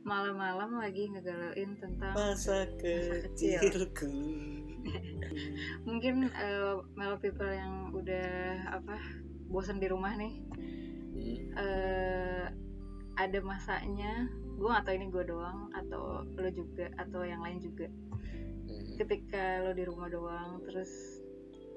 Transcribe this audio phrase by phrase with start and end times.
[0.00, 3.60] Malam-malam lagi ngegalauin tentang Masa kecil.
[3.60, 4.08] kecilku
[5.86, 8.96] mungkin eh, melo people yang udah apa
[9.52, 10.40] bosan di rumah nih
[11.10, 12.46] Hmm, eh
[13.18, 17.90] ada masanya gue gak tahu ini gue doang atau lo juga atau yang lain juga
[17.90, 18.96] hmm.
[18.96, 20.88] ketika lo di rumah doang terus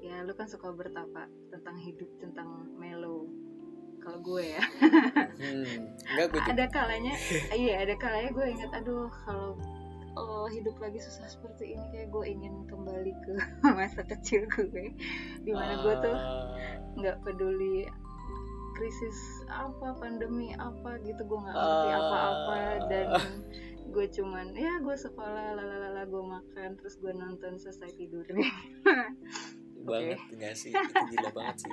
[0.00, 3.28] ya lo kan suka bertapa tentang hidup tentang melo
[4.04, 4.62] kalau gue ya.
[5.34, 7.14] Hmm, Enggak gue ada kalanya
[7.56, 9.56] iya ada kalanya gue ingat aduh kalau
[10.14, 13.32] oh, hidup lagi susah seperti ini kayak gue ingin kembali ke
[13.74, 14.92] masa kecil gue.
[15.40, 16.44] Di mana gue tuh Ah,
[16.94, 17.88] nggak peduli
[18.74, 21.98] krisis apa pandemi apa gitu gue nggak ngerti Ah.
[21.98, 22.56] apa-apa
[22.90, 23.06] dan
[23.86, 28.26] gue cuman ya gue sekolah lalalala gue makan terus gue nonton selesai tidur
[29.84, 30.18] banget.
[30.30, 31.72] Enggak sih itu gila banget sih.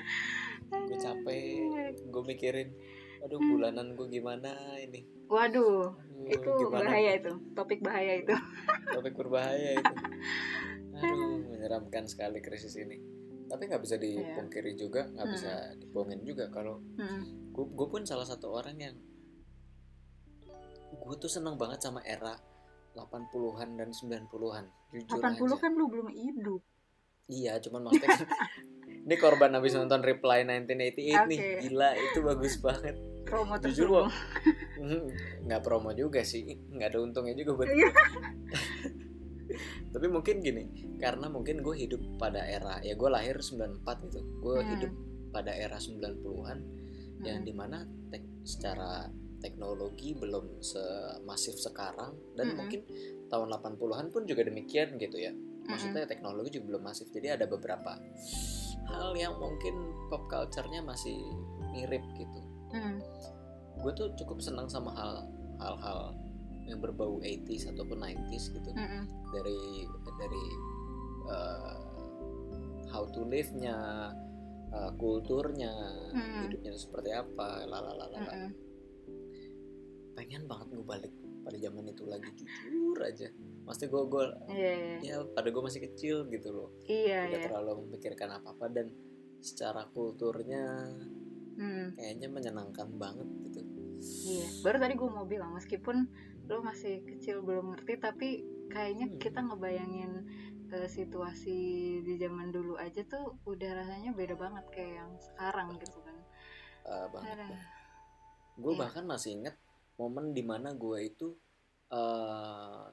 [0.70, 1.56] Gue capek
[2.04, 2.70] gue mikirin
[3.22, 5.06] aduh bulanan gue gimana ini?
[5.26, 8.36] Waduh Aduh, itu gimana bahaya itu topik bahaya itu.
[8.94, 9.94] Topik berbahaya itu.
[10.98, 13.00] Aduh menyeramkan sekali krisis ini.
[13.46, 15.34] Tapi nggak bisa dipungkiri juga nggak Hmm.
[15.34, 17.52] bisa dibohongin juga kalau Hmm.
[17.52, 18.96] gue gue pun salah satu orang yang
[20.92, 22.36] gue tuh seneng banget sama era
[22.92, 25.56] 80-an dan 90-an jujur 80 aja.
[25.58, 26.62] kan lu belum hidup
[27.32, 28.22] iya cuman maksudnya kan
[29.02, 30.78] ini korban habis nonton Reply 1988
[31.26, 31.50] nih Oke.
[31.64, 34.12] gila itu bagus banget promo jujur
[34.76, 35.06] Hmm,
[35.42, 37.90] nggak promo juga sih nggak ada untungnya juga buat Iya.
[39.94, 40.64] tapi mungkin gini
[40.98, 44.70] karena mungkin gue hidup pada era ya gue lahir 94 gitu gue Hmm.
[44.74, 44.92] hidup
[45.30, 46.60] pada era 90-an
[47.22, 47.46] yang Hmm.
[47.46, 47.78] di mana
[48.10, 52.58] tek- secara teknologi belum semasif sekarang dan Mm-mm.
[52.58, 52.82] mungkin
[53.28, 55.34] tahun 80-an pun juga demikian gitu ya
[55.68, 57.96] Maksudnya teknologi juga belum masif jadi ada beberapa
[58.88, 59.74] hal yang mungkin
[60.10, 61.16] pop culture-nya masih
[61.72, 62.42] mirip gitu
[62.72, 63.04] Hmm.
[63.78, 65.28] gue tuh cukup senang sama hal
[65.60, 66.16] hal-hal
[66.64, 69.04] yang berbau 80s ataupun 90s gitu Mm-mm.
[69.36, 69.60] dari
[70.16, 70.46] dari
[71.28, 71.76] uh,
[72.88, 73.76] how to live-nya
[74.72, 75.72] uh, kulturnya
[76.16, 76.48] Mm.
[76.48, 78.50] hidupnya seperti apa lalalala Mm-mm.
[80.16, 83.28] pengen banget gue balik pada zaman itu lagi jujur aja
[83.62, 84.74] Maksudnya gue gue iya.
[85.02, 87.48] ya pada gue masih kecil gitu loh Iya, tidak iya.
[87.50, 88.88] terlalu memikirkan apa apa dan
[89.40, 90.88] secara kulturnya
[91.52, 93.60] Hmm, kayaknya menyenangkan banget gitu
[94.26, 94.48] iya.
[94.66, 96.10] Baru tadi gue mau bilang meskipun
[96.50, 98.30] lo masih kecil belum ngerti tapi
[98.68, 99.20] kayaknya Hmm.
[99.20, 100.12] kita ngebayangin
[100.72, 101.58] eh, situasi
[102.02, 106.16] di zaman dulu aja tuh udah rasanya beda banget kayak yang sekarang gitu kan.
[106.82, 107.38] Uh, banget
[108.58, 108.80] gue Iya.
[108.80, 109.56] bahkan masih inget
[109.96, 111.36] momen di mana gue itu
[111.92, 112.90] uh,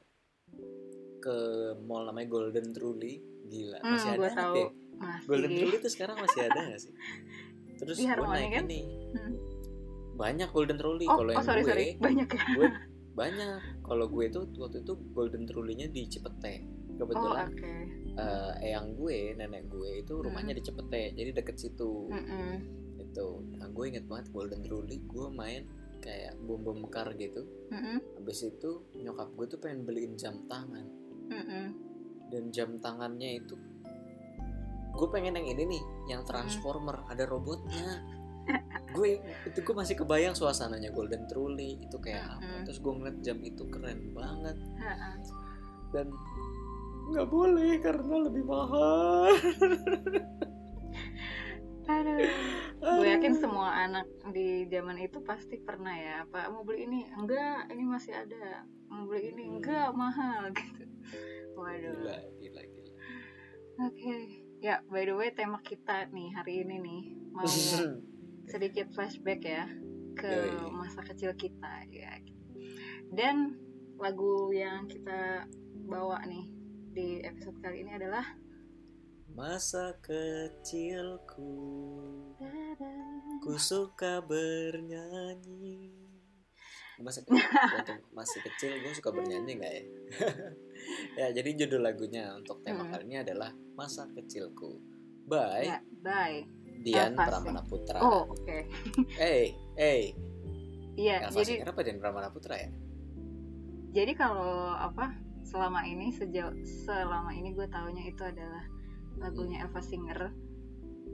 [1.18, 1.36] ke
[1.80, 4.54] mall namanya Golden Truly gila Hmm, masih ada tahu.
[4.54, 4.68] ya?
[4.94, 5.26] Masih.
[5.26, 6.92] Golden Truly tuh sekarang masih ada gak sih
[7.76, 8.64] terus Di gue naik kan?
[8.66, 9.34] ini Hmm.
[10.14, 12.42] banyak Golden Truly Oh, kalau oh yang sorry gue sorry banyak ya.
[12.52, 12.66] gue
[13.14, 13.50] banyak
[13.80, 16.54] kalau gue itu waktu itu Golden Truly-nya di Cipete
[16.90, 17.72] Oh kebetulan oke.
[18.16, 20.58] eh, eyang gue nenek gue itu rumahnya Hmm.
[20.58, 22.52] di Cipete jadi deket situ Mm-mm.
[22.96, 25.62] itu nah gue inget banget Golden Truly gue main
[26.00, 27.44] kayak bom bom kar gitu.
[27.68, 28.00] Mm-mm.
[28.16, 30.86] habis itu nyokap gue tuh pengen beliin jam tangan.
[31.28, 31.66] Mm-mm.
[32.28, 33.56] dan jam tangannya itu
[34.96, 38.02] gue pengen yang ini nih yang transformer ada robotnya.
[38.96, 42.44] Gue itu gue masih kebayang suasananya Golden Truly itu kayak apa.
[42.44, 42.64] Mm-mm.
[42.64, 44.56] terus gue ngeliat jam itu keren banget.
[45.92, 46.08] Dan
[47.08, 49.32] nggak boleh karena lebih mahal
[53.58, 56.22] semua anak di zaman itu pasti pernah ya.
[56.30, 57.10] Pak mau beli ini?
[57.10, 58.62] Enggak, ini masih ada.
[58.86, 59.50] Mau beli ini?
[59.50, 60.86] Enggak, mahal gitu.
[61.58, 61.90] Waduh.
[61.98, 62.92] gila gila gila
[63.82, 64.14] Oke.
[64.62, 67.02] Ya, by the way tema kita nih hari ini nih
[67.34, 67.50] mau
[68.54, 69.66] sedikit flashback ya
[70.14, 72.14] ke masa kecil kita ya.
[73.10, 73.58] Dan
[73.98, 75.50] lagu yang kita
[75.82, 76.46] bawa nih
[76.94, 78.22] di episode kali ini adalah
[79.34, 81.50] masa kecilku
[83.48, 85.88] ku suka bernyanyi.
[87.00, 89.82] Masa waktu masih kecil gue suka bernyanyi nggak ya?
[91.18, 92.92] Ya jadi judul lagunya untuk tema Hmm.
[92.92, 94.76] kali ini adalah masa kecilku
[95.24, 96.44] by Ya, bye.
[96.78, 97.98] Dian Elva Pramana Putra.
[97.98, 98.58] Oh, oke.
[99.18, 100.12] eh eh
[100.94, 102.68] Iya, Elva jadi Singer apa Dian Pramana Putra ya?
[103.96, 106.52] Jadi kalau apa selama ini sejauh
[106.84, 108.68] selama ini gue taunya itu adalah
[109.16, 110.28] lagunya Eva Singer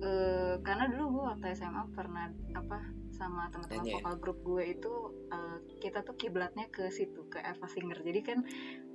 [0.03, 2.27] Eh, karena dulu gue waktu SMA pernah
[2.59, 2.79] apa
[3.15, 3.97] sama teman-teman Nyanyi ya?
[4.03, 4.93] vokal grup gue itu
[5.31, 8.39] eh, kita tuh kiblatnya ke situ ke Eva Singer jadi kan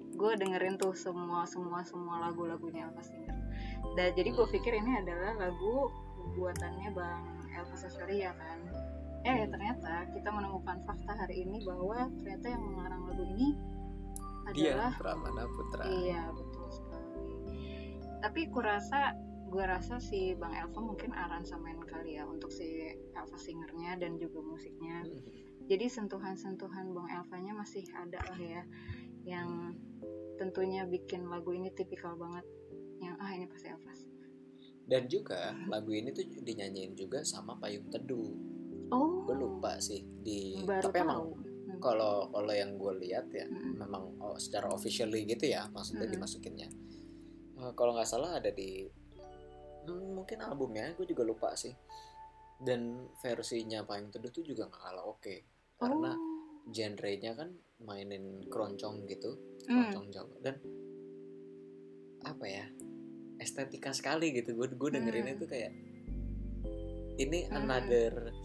[0.10, 3.38] gue dengerin tuh semua semua semua lagu-lagunya Eva Singer
[3.96, 5.88] dan jadi gue pikir ini adalah lagu
[6.36, 7.24] buatannya bang
[7.56, 8.60] Elva Sasharia kan
[9.24, 13.56] eh ternyata kita menemukan fakta hari ini bahwa ternyata yang mengarang lagu ini
[14.50, 17.24] adalah Pramana Putra Iya betul sekali.
[18.20, 19.14] Tapi kurasa
[19.50, 24.40] gue rasa si Bang Elva mungkin aransemen kali ya untuk si Elva singernya dan juga
[24.40, 25.02] musiknya.
[25.04, 25.20] Hmm.
[25.66, 28.64] Jadi sentuhan-sentuhan Bang Elvanya masih ada lah ya,
[29.26, 29.74] yang
[30.38, 32.46] tentunya bikin lagu ini tipikal banget.
[33.02, 33.94] Yang ah ini pasti Elva.
[34.90, 38.34] dan juga lagu ini tuh dinyanyiin juga sama Payung Teduh
[38.90, 39.22] Oh.
[39.22, 41.30] gue lupa sih di Baru tapi emang tahu.
[41.38, 41.78] Hmm.
[41.78, 43.78] kalau kalau yang gue lihat ya Mm-mm.
[43.78, 46.18] memang oh, secara officially gitu ya maksudnya Mm-mm.
[46.18, 46.70] dimasukinnya
[47.60, 48.90] Eh, kalau nggak salah ada di
[49.86, 51.72] hmm, mungkin albumnya gue juga lupa sih
[52.60, 55.36] dan versinya Payung Teduh tuh juga nggak kalah oke
[55.80, 56.28] karena Oh.
[56.70, 57.50] genrenya kan
[57.80, 59.32] mainin keroncong gitu
[59.66, 59.90] Hmm.
[59.90, 60.56] keroncong Jawa dan
[62.22, 62.66] apa ya
[63.40, 65.36] estetika sekali gitu gue gue dengerin Hmm.
[65.40, 65.72] itu kayak
[67.18, 67.64] ini Hmm.
[67.64, 68.36] another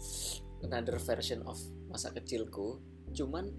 [0.63, 2.79] another version of masa kecilku
[3.11, 3.51] cuman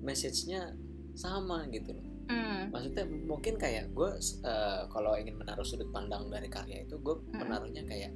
[0.00, 0.74] message-nya
[1.14, 2.70] sama gitu loh Hmm.
[2.70, 4.10] maksudnya mungkin kayak gue
[4.42, 7.38] eh, kalau ingin menaruh sudut pandang dari karya itu gue Hmm.
[7.38, 8.12] menaruhnya kayak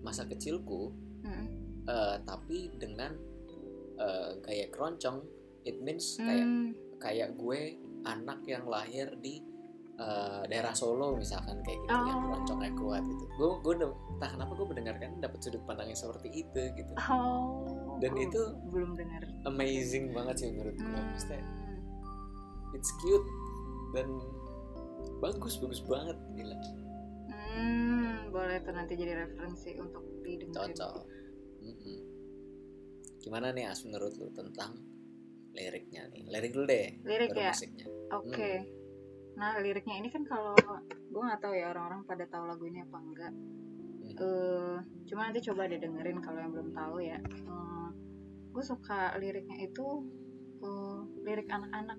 [0.00, 0.90] masa kecilku
[1.22, 1.46] Hmm.
[1.84, 3.14] eh, tapi dengan
[3.94, 5.22] eh, gaya keroncong
[5.62, 6.74] it means kayak Hmm.
[6.98, 9.38] kayak gue anak yang lahir di
[9.94, 12.22] eh, daerah Solo misalkan kayak gitu yang Oh.
[12.26, 13.74] keroncongnya kuat gitu gue gue
[14.10, 17.62] entah kenapa gue mendengarkan dapat sudut pandang yang seperti itu gitu Oh.
[17.94, 19.22] Dan Oh, itu- belum dengar.
[19.46, 21.06] amazing banget sih menurut gue Hmm.
[21.08, 21.38] maksudnya
[22.74, 23.22] it's cute
[23.94, 24.08] dan
[25.20, 26.58] bagus bagus banget gila
[27.54, 30.74] Hmm, boleh tuh nanti jadi referensi untuk didengerin.
[30.74, 31.06] cocok
[31.62, 31.98] Mm-mm.
[33.20, 34.74] gimana nih as menurut lu tentang
[35.54, 37.54] liriknya nih lirik dulu deh Lirik ya?
[38.10, 38.52] Oke.
[38.58, 38.66] Hmm.
[39.34, 40.54] Nah, liriknya ini kan kalau
[40.84, 43.32] gue nggak tahu ya orang-orang pada tahu lagu ini apa enggak.
[43.32, 44.14] Hmm.
[44.14, 44.76] Eh,
[45.06, 47.18] cuma nanti coba deh dengerin kalau yang belum tahu ya.
[48.50, 49.86] gue suka liriknya itu
[50.60, 51.98] eh, lirik anak-anak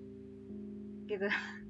[1.06, 1.28] gitu.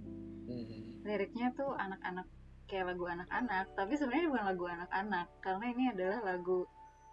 [0.47, 1.03] Mhm.
[1.03, 2.27] Liriknya tuh anak-anak
[2.67, 6.67] kayak lagu anak-anak, tapi sebenarnya bukan lagu anak-anak karena ini adalah lagu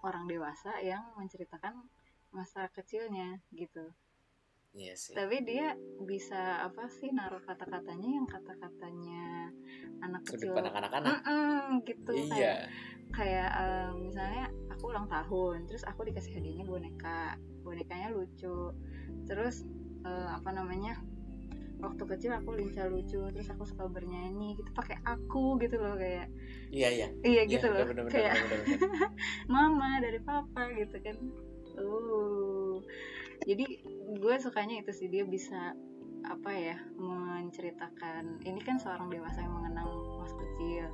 [0.03, 1.77] orang dewasa yang menceritakan
[2.33, 3.93] masa kecilnya gitu.
[4.73, 5.13] iya sih.
[5.13, 9.53] Tapi dia bisa apa sih naruh kata-katanya yang kata-katanya
[10.01, 10.57] anak sudut kecil.
[10.57, 11.21] anak-anak.
[11.21, 12.53] Mm-mm, gitu kayak iya.
[13.13, 18.73] kayak eh, misalnya aku ulang tahun terus aku dikasih hadiahnya boneka bonekanya lucu.
[19.29, 19.61] Terus
[20.01, 20.97] eh, apa namanya
[21.83, 26.31] waktu kecil aku lincah lucu terus aku suka bernyanyi gitu pakai aku gitu loh kayak
[26.71, 27.07] iya iya.
[27.21, 29.11] Iya gitu Iya, loh bener, bener, kayak bener, bener,
[29.53, 31.17] mama dari papa gitu kan.
[31.75, 32.79] Uh.
[33.43, 33.65] Jadi
[34.15, 35.75] gue sukanya itu sih dia bisa
[36.23, 39.91] apa ya menceritakan ini kan seorang dewasa yang mengenang
[40.23, 40.87] masa kecil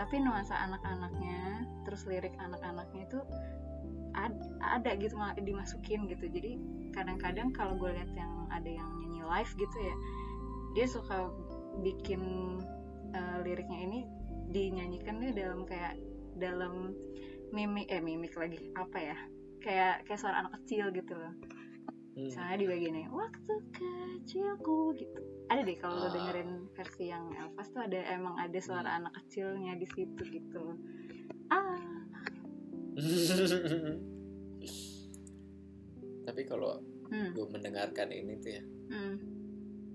[0.00, 3.20] tapi nuansa anak-anaknya terus lirik anak-anaknya itu
[4.16, 5.12] ad- ada gitu
[5.44, 6.24] dimasukin gitu.
[6.32, 6.56] Jadi
[6.96, 9.94] kadang-kadang kalau gue lihat yang ada yang nyanyi live gitu ya
[10.72, 11.30] dia suka
[11.82, 12.22] bikin
[13.10, 14.00] eh, liriknya ini
[14.50, 15.98] dinyanyikan dia dalam kayak
[16.36, 16.94] dalam
[17.50, 19.16] mimik eh mimik lagi apa ya
[19.60, 21.34] kayak kayak suara anak kecil gitu loh
[22.10, 22.26] Hmm.
[22.26, 26.12] misalnya di bagiannya waktu kecilku gitu ada deh kalau lo Ah.
[26.12, 28.98] dengerin versi yang Elvas tuh ada emang ada suara Hmm.
[29.06, 30.74] anak kecilnya di situ gitu
[31.54, 31.78] ah
[36.26, 39.14] tapi kalau hmm, gue mendengarkan ini tuh ya hmm.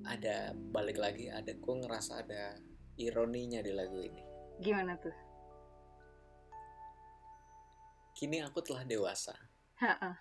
[0.05, 2.55] Ada balik lagi ada gue ngerasa ada
[2.95, 4.23] ironinya di lagu ini.
[4.61, 5.15] Gimana tuh?
[8.15, 9.35] Kini aku telah dewasa.
[9.75, 10.15] Ha-ha.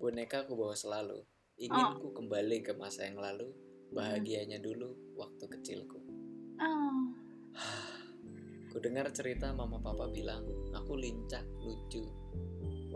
[0.00, 1.20] boneka aku bawa selalu.
[1.60, 3.52] Ingin ku kembali ke masa yang lalu.
[3.92, 6.00] Bahagianya dulu waktu kecilku.
[6.56, 7.12] Oh.
[8.72, 10.40] Ku dengar cerita mama papa bilang
[10.72, 12.00] aku lincah lucu.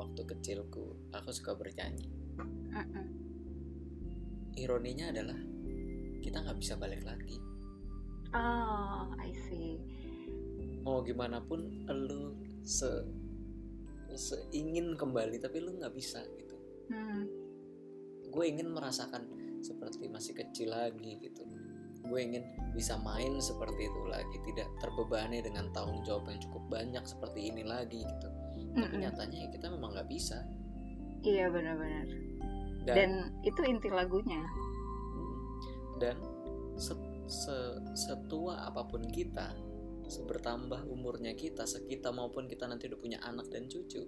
[0.01, 2.09] Waktu kecilku aku suka bernyanyi.
[4.57, 5.37] Ironinya adalah
[6.25, 7.37] kita nggak bisa balik lagi.
[8.33, 9.77] Oh I see.
[10.81, 12.33] Mau gimana pun lu
[12.65, 12.89] se
[14.17, 16.57] seingin kembali tapi lu nggak bisa gitu.
[16.85, 17.25] Hmm.
[18.35, 19.31] gue ingin merasakan
[19.63, 21.47] seperti masih kecil lagi gitu.
[22.03, 22.43] Gue ingin
[22.75, 27.63] bisa main seperti itu lagi tidak terbebani dengan tanggung jawab yang cukup banyak seperti ini
[27.63, 28.29] lagi gitu.
[28.75, 29.01] Tapi Mm-mm.
[29.07, 30.43] nyatanya ya kita memang nggak bisa.
[31.23, 32.07] Iya benar-benar.
[32.85, 33.11] Dan dan
[33.47, 34.43] itu inti lagunya
[35.97, 36.17] dan
[36.75, 39.55] se- se- setua apa pun kita
[40.05, 44.05] sebertambah umurnya kita sekita maupun kita nanti udah punya anak dan cucu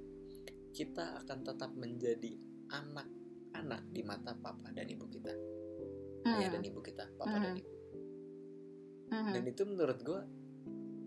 [0.71, 2.37] kita akan tetap menjadi
[2.69, 5.33] anak-anak di mata papa dan ibu kita
[6.27, 6.69] ayah dan Hmm.
[6.69, 7.61] ibu kita papa dan Hmm.
[7.63, 7.71] ibu
[9.07, 9.33] Mhm.
[9.33, 10.21] dan itu menurut gue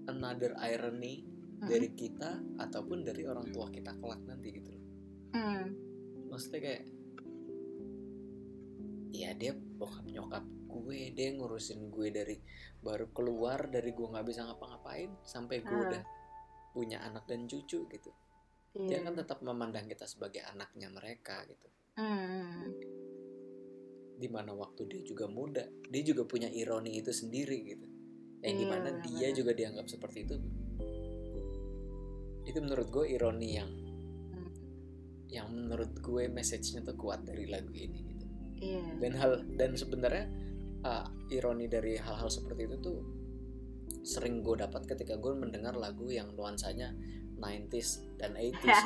[0.08, 1.28] another irony
[1.60, 4.84] dari kita ataupun dari orang tua kita kelak nanti gitu loh
[5.30, 5.66] Hmm.
[6.32, 6.84] maksudnya kayak
[9.12, 12.38] ya dia bokap nyokap gue dia ngurusin gue dari
[12.80, 15.86] baru keluar dari gue nggak bisa ngapa-ngapain sampai gue Ah.
[15.90, 16.04] udah
[16.70, 18.12] punya anak dan cucu gitu
[18.72, 18.86] Iya.
[18.88, 22.70] dia kan tetap memandang kita sebagai anaknya mereka gitu Hmm.
[24.16, 27.88] di mana waktu dia juga muda dia juga punya ironi itu sendiri gitu
[28.40, 30.36] yang Iya, di mana dia juga dianggap seperti itu
[32.46, 33.72] itu menurut gue ironi yang
[34.30, 34.50] Hmm.
[35.28, 38.26] yang menurut gue message-nya tuh kuat dari lagu ini gitu
[38.60, 38.84] Iya.
[39.00, 40.26] dan hal dan sebenarnya
[40.82, 43.00] uh, ironi dari hal-hal seperti itu tuh
[44.02, 46.96] sering gue dapat ketika gue mendengar lagu yang nuansanya
[47.36, 48.80] 90s dan 80s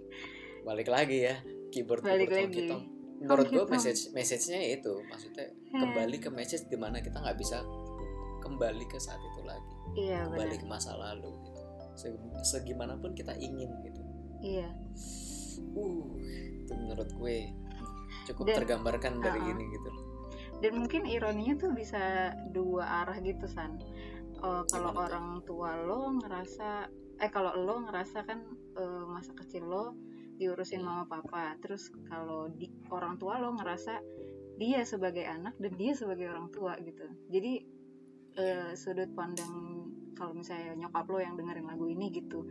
[0.66, 1.36] balik lagi ya
[1.68, 2.62] keyboard Balik keyboard lagi.
[2.68, 2.84] Tonk.
[3.16, 7.62] menurut gue message message-nya itu maksudnya kembali ke message di mana kita nggak bisa
[8.38, 11.62] kembali ke saat itu lagi Iya kembali ke masa lalu gitu
[11.96, 14.02] Se- segimanapun kita ingin gitu
[14.38, 14.68] Iya.
[15.72, 16.04] uh
[16.60, 17.36] itu menurut gue
[18.26, 19.52] cukup Dan- tergambarkan dari Uh-uh.
[19.54, 20.04] ini gitu loh
[20.64, 23.76] Dan mungkin ironinya tuh bisa dua arah gitu san.
[24.36, 26.88] Eh, kalau orang tua lo ngerasa,
[27.20, 28.44] eh kalau lo ngerasa kan
[28.76, 29.84] eh, masa kecil lo
[30.36, 34.04] diurusin mama papa, terus kalau di orang tua lo ngerasa
[34.60, 37.04] dia sebagai anak dan dia sebagai orang tua gitu.
[37.32, 37.52] Jadi
[38.36, 39.84] eh, sudut pandang
[40.16, 42.44] kalau misalnya nyokap lo yang dengerin lagu ini gitu,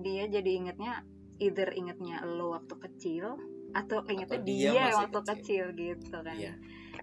[0.00, 1.04] dia jadi ingetnya
[1.40, 3.36] either ingetnya lo waktu kecil
[3.72, 5.64] atau ingetnya Atau dia dia, waktu kecil.
[5.72, 5.78] kecil.
[5.78, 6.52] gitu kan iya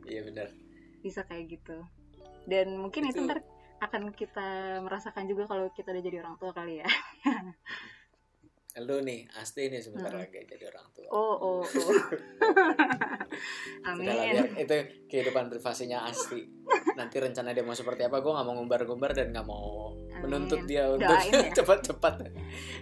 [0.07, 0.47] iya benar.
[0.99, 1.77] Bisa kayak gitu.
[2.43, 3.39] Dan mungkin itu, Itu- ntar
[3.77, 6.87] akan kita merasakan juga kalau kita udah jadi orang tua kali ya.
[8.77, 10.21] Lu nih Asti nih sebentar Hmm.
[10.21, 11.07] lagi jadi orang tua.
[11.09, 11.63] Oh oh oh.
[13.89, 14.05] Amin.
[14.05, 14.75] biar itu
[15.09, 16.45] kehidupan privasinya Asti.
[16.93, 20.69] Nanti rencana dia mau seperti apa gue nggak mau ngumbar-ngumbar dan nggak mau menuntut Amin.
[20.69, 21.49] dia untuk ya.
[21.57, 22.13] cepat-cepat.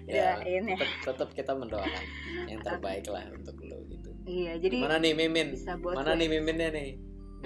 [0.03, 0.75] Ya Doain ya.
[0.75, 2.03] tetap, tetap kita mendoakan
[2.45, 4.09] yang terbaik lah untuk lu gitu.
[4.25, 5.47] Iya jadi mana nih Mimin?
[5.79, 6.89] mana nih Miminnya nih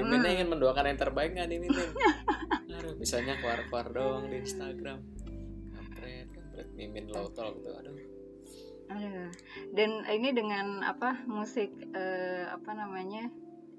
[0.06, 0.24] Hmm.
[0.24, 1.90] ingin mendoakan yang terbaik nggak nih Mimin
[2.80, 5.00] aduh bisanya keluar-keluar doang di Instagram
[5.76, 7.98] kampret kampret Mimin tuh aduh
[8.90, 9.30] Aduh.
[9.78, 13.30] dan ini dengan apa musik eh, apa namanya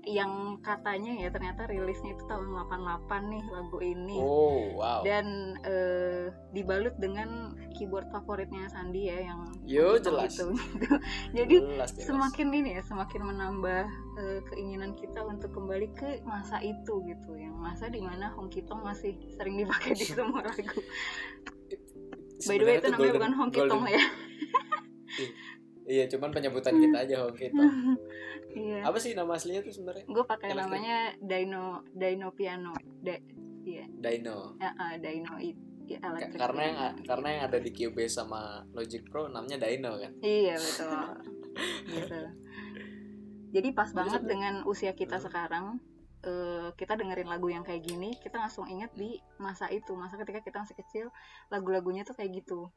[0.09, 6.33] yang katanya ya ternyata rilisnya itu tahun 88 nih lagu ini oh wow dan eh,
[6.57, 10.33] dibalut dengan keyboard favoritnya Sandi ya yang Yo, jelas.
[10.41, 10.89] itu gitu.
[11.37, 12.07] jadi jelas, jelas.
[12.09, 13.85] semakin ini ya semakin menambah
[14.17, 18.81] eh, keinginan kita untuk kembali ke masa itu gitu yang masa di mana Honky Tonk
[18.81, 20.81] masih sering dipakai di semua lagu
[22.49, 24.05] by the way itu namanya golden- bukan golden- Tonk ya
[25.91, 27.67] Iya, cuman penyebutan kita aja Honky Tonk.
[28.57, 30.07] iya Apa sih nama aslinya tuh sebenarnya?
[30.07, 33.19] gue pakai namanya Dino Dino Piano da,
[33.61, 34.55] iya Dino.
[34.57, 37.03] ya, ah, Dino it ya, Ka- electric karena yang piano.
[37.05, 40.13] karena yang ada di Cubase sama Logic Pro namanya Dino kan.
[40.21, 41.03] Iya betul.
[41.89, 42.21] gitu.
[43.51, 45.27] Jadi pas banget dengan usia kita Hmm.
[45.27, 45.67] sekarang
[46.21, 50.39] eh, kita dengerin lagu yang kayak gini, kita langsung ingat di masa itu, masa ketika
[50.39, 51.07] kita masih kecil,
[51.49, 52.69] lagu-lagunya tuh kayak gitu.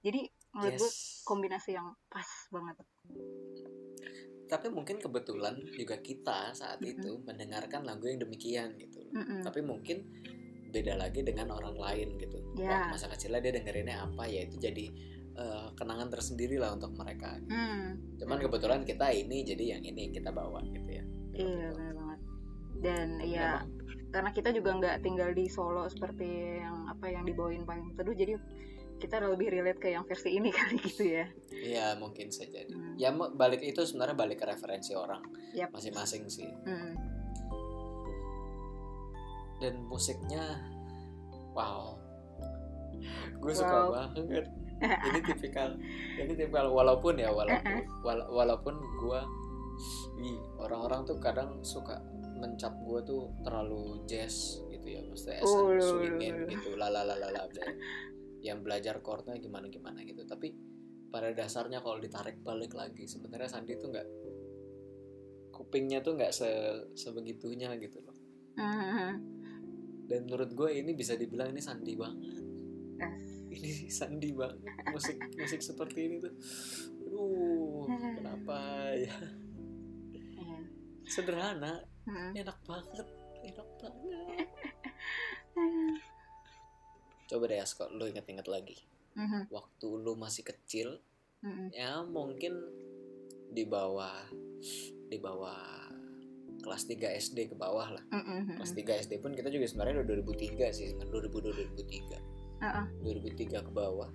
[0.00, 1.20] Jadi menurut gue Yes.
[1.22, 2.76] kombinasi yang pas banget.
[4.46, 6.92] Tapi mungkin kebetulan juga kita saat Mm-mm.
[6.96, 9.02] itu mendengarkan lagu yang demikian gitu.
[9.10, 9.42] Mm-mm.
[9.42, 10.06] Tapi mungkin
[10.70, 12.38] beda lagi dengan orang lain gitu.
[12.54, 12.86] Ya.
[12.88, 14.86] Wah, masa kecilnya dia dengerinnya apa ya itu jadi
[15.36, 17.36] eh, kenangan tersendiri lah untuk mereka.
[17.50, 21.04] Hmm, Cuman kebetulan kita ini jadi yang ini kita bawa gitu ya.
[21.36, 22.20] iya benar banget.
[22.76, 23.68] Dan ya Memang.
[24.08, 26.28] karena kita juga nggak tinggal di Solo seperti
[26.64, 28.32] yang apa yang dibawain Payung Teduh, jadi
[28.96, 31.26] kita lebih relate ke yang versi ini kali gitu ya.
[31.50, 32.64] Iya mungkin saja.
[32.64, 32.96] Hmm.
[32.96, 35.20] Ya balik itu sebenarnya balik ke referensi orang
[35.52, 35.70] Yap.
[35.70, 36.48] masing-masing sih.
[36.64, 36.92] Hmm.
[39.56, 40.60] Dan musiknya,
[41.52, 41.96] wow,
[43.34, 43.92] gue suka Wow.
[43.94, 44.44] banget.
[45.08, 45.72] Ini tipikal,
[46.20, 47.64] ini tipikal walaupun ya walaupun
[48.04, 49.20] wala- walaupun gue,
[50.60, 51.96] orang-orang tuh kadang suka
[52.36, 57.48] mencap gue tuh terlalu jazz gitu ya, maksudnya Oh, loh, swingin gitu, lalalala
[58.44, 60.24] yang belajar chordnya gimana gimana gitu.
[60.24, 60.52] Tapi
[61.08, 64.08] pada dasarnya kalau ditarik balik lagi, sebenarnya Sandi tuh nggak
[65.56, 66.48] kupingnya tuh nggak se
[66.92, 68.16] sebegitunya gitu loh.
[68.56, 69.12] Mhm.
[70.06, 72.38] dan menurut gue ini bisa dibilang ini sandi banget.
[73.50, 74.62] Ini sandi banget.
[74.94, 76.30] Musik musik seperti ini tuh.
[77.10, 78.58] Aduh kenapa
[78.94, 79.16] ya?
[80.14, 80.56] Iya.
[81.10, 81.82] sederhana.
[82.06, 82.38] Mhm.
[82.38, 83.06] enak banget.
[83.50, 84.48] Enak banget
[87.26, 88.76] coba deh Asko lu inget-inget lagi
[89.16, 89.48] Mhm.
[89.48, 91.00] waktu lu masih kecil
[91.42, 91.72] Mhm.
[91.72, 92.52] ya mungkin
[93.50, 94.26] di bawah
[95.06, 95.86] di bawah
[96.60, 98.58] kelas 3 SD ke bawah lah Mhm.
[98.58, 102.18] kelas 3 SD pun kita juga sebenarnya udah 2003 sih 2002 2003
[102.60, 102.84] Heeh.
[103.04, 104.10] 2003 ke bawah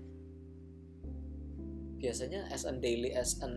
[1.97, 3.53] biasanya as an daily as an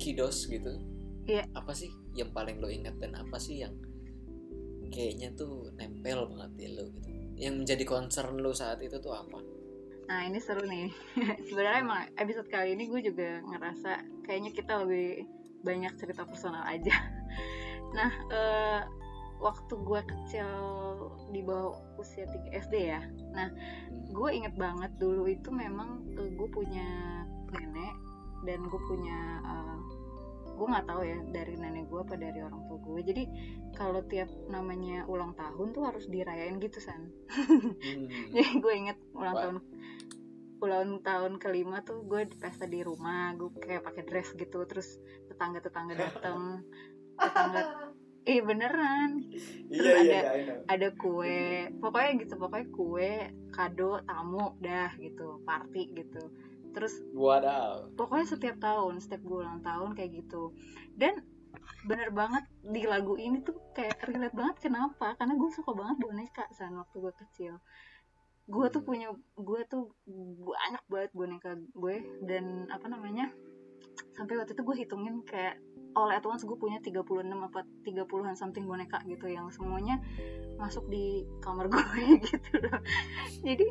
[0.00, 0.80] kiddos gitu
[1.24, 1.44] Iya.
[1.54, 3.72] apa sih yang paling lo ingat dan apa sih yang
[4.90, 9.64] kayaknya tuh nempel banget di lo gitu yang menjadi concern lo saat itu tuh apa
[10.04, 10.92] Nah ini seru nih.
[11.48, 15.24] Sebenarnya emang episode kali ini gue juga ngerasa kayaknya kita lebih
[15.64, 16.92] banyak cerita personal aja.
[17.94, 18.82] Nah eh,
[19.38, 20.50] waktu gue kecil
[21.30, 23.06] di bawah usia 3 SD ya.
[23.30, 23.54] Nah
[24.10, 27.22] gue inget banget dulu itu memang eh, gue punya
[27.54, 27.94] nenek
[28.50, 29.78] dan gue punya eh,
[30.54, 33.00] gue nggak tahu ya dari nenek gue apa dari orang tua gue.
[33.02, 33.22] Jadi
[33.74, 37.10] kalau tiap namanya ulang tahun tuh harus dirayain gitu san.
[37.28, 38.06] Hmm.
[38.34, 39.56] Jadi gue inget ulang tahun
[40.64, 44.96] ulang tahun kelima tuh gue pesta di rumah gue kayak pakai dress gitu terus
[45.28, 46.64] tetangga tetangga datang
[47.20, 47.92] tetangga
[48.24, 49.20] eh beneran
[49.68, 50.58] iya ada- iya I know.
[50.64, 53.12] ada kue pokoknya gitu pokoknya kue
[53.52, 56.32] kado tamu dah gitu party gitu
[56.74, 57.86] terus wadaw.
[57.94, 60.50] pokoknya setiap tahun setiap gue ulang tahun kayak gitu.
[60.98, 61.22] Dan
[61.86, 64.56] bener banget di lagu ini tuh kayak relate banget.
[64.58, 65.14] Kenapa?
[65.14, 67.54] Karena gue suka banget boneka saat waktu gue kecil.
[68.44, 68.88] Gue tuh Hmm.
[68.90, 69.94] punya gue tuh
[70.44, 71.96] banyak banget boneka gue.
[72.26, 73.30] Dan apa namanya
[74.18, 75.56] sampai waktu itu gue hitungin kayak
[75.94, 80.02] all at once gue punya 36 apa 30-an something boneka gitu yang semuanya
[80.58, 81.82] masuk di kamar gue
[82.26, 82.82] gitu loh.
[83.46, 83.66] Jadi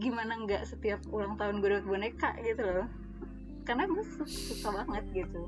[0.00, 2.88] gimana nggak setiap ulang tahun gue dapat boneka gitu loh.
[3.62, 5.44] Karena gue su- suka banget gitu.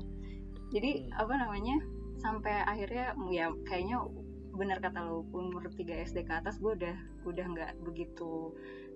[0.71, 1.21] Jadi Hmm.
[1.21, 1.75] apa namanya
[2.21, 3.99] sampai akhirnya ya kayaknya
[4.53, 8.53] benar kata lo umur 3 SD ke atas gue udah udah nggak begitu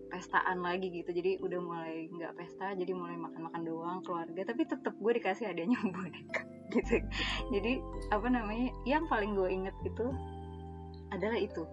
[0.08, 1.12] pestaan lagi gitu.
[1.12, 4.42] Jadi udah mulai nggak pesta jadi mulai makan-makan doang keluarga.
[4.48, 7.02] Tapi tetap gue dikasih adanya boneka gitu.
[7.52, 7.82] Jadi
[8.14, 10.06] apa namanya yang paling gue inget itu
[11.12, 11.64] adalah itu.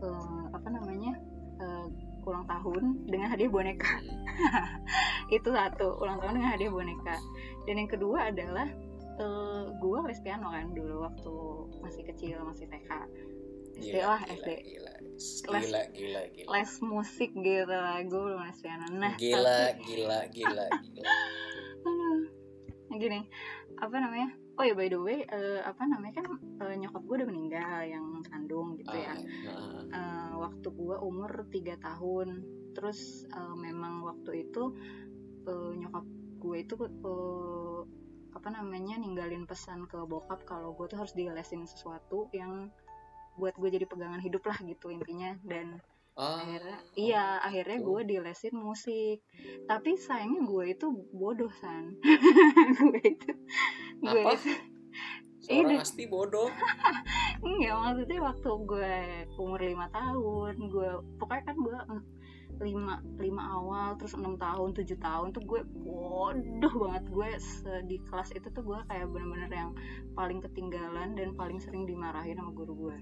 [0.00, 0.79] Eh, apa namanya
[2.30, 3.90] Ulang tahun dengan hadiah boneka.
[3.98, 4.22] Hmm.
[5.36, 7.16] itu satu ulang tahun dengan hadiah boneka.
[7.66, 8.70] Dan yang kedua adalah
[9.20, 11.34] eh gue les piano kan dulu waktu
[11.84, 12.88] masih kecil masih TK
[13.76, 16.48] SD Gila, lah gila, SD gila, Les- gila, gila, gila.
[16.56, 21.12] les musik gitu lah gue belum les piano nah gila, tapi- gila, gila, gila.
[23.00, 23.20] Gini
[23.76, 24.28] apa namanya
[24.60, 28.06] oh ya by the way eh, apa namanya kan eh, nyokap gue udah meninggal yang
[28.28, 29.16] kandung gitu ya.
[29.16, 29.24] Ah,
[29.88, 32.28] Eh, waktu gue umur 3 tahun.
[32.76, 34.76] Terus eh, memang waktu itu
[35.48, 36.04] eh, nyokap
[36.44, 37.80] gue itu eh,
[38.36, 42.68] apa namanya ninggalin pesan ke bokap kalau gue tuh harus dilesin sesuatu yang
[43.40, 45.40] buat gue jadi pegangan hidup lah gitu intinya.
[45.40, 45.80] Dan
[46.20, 46.44] ah.
[46.44, 47.88] akhirnya iya akhirnya gitu.
[47.88, 49.18] gue dilesin musik
[49.64, 51.96] tapi sayangnya gue itu bodoh san
[52.78, 53.30] gue itu
[54.04, 54.36] gue Apa?
[54.36, 54.52] itu
[55.40, 56.52] Seorang Ini- asti bodoh.
[57.40, 58.92] Enggak maksudnya waktu gue
[59.40, 62.02] umur lima tahun gue pokoknya kan gue mm,
[62.60, 67.28] lima lima awal terus enam tahun tujuh tahun tuh gue bodoh banget gue
[67.88, 69.72] di kelas itu tuh gue kayak bener-bener yang
[70.12, 72.96] paling ketinggalan dan paling sering dimarahin sama guru gue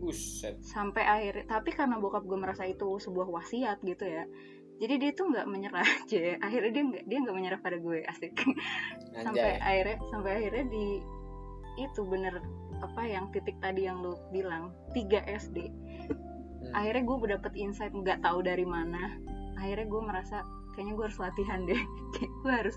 [0.00, 0.56] Buset.
[0.64, 4.24] sampai akhir tapi karena bokap gue merasa itu sebuah wasiat gitu ya
[4.80, 6.40] jadi dia tuh nggak menyerah aja.
[6.40, 8.32] Akhirnya dia nggak dia nggak menyerah pada gue asik.
[9.12, 9.60] Sampai Anjay.
[9.60, 10.86] akhirnya sampai akhirnya di
[11.76, 12.40] itu bener
[12.80, 15.58] apa yang titik tadi yang lu bilang 3 SD
[16.60, 16.76] Hmm.
[16.76, 19.16] akhirnya gue dapet insight nggak tahu dari mana.
[19.56, 21.82] Akhirnya gue merasa kayaknya gue harus latihan deh.
[22.16, 22.76] Kayak gue harus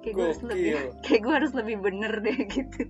[0.00, 2.80] kayak gue harus lebih kayak gue harus lebih bener deh gitu.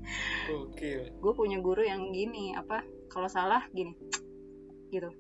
[1.18, 3.92] Gue punya guru yang gini apa kalau salah gini
[4.88, 5.12] gitu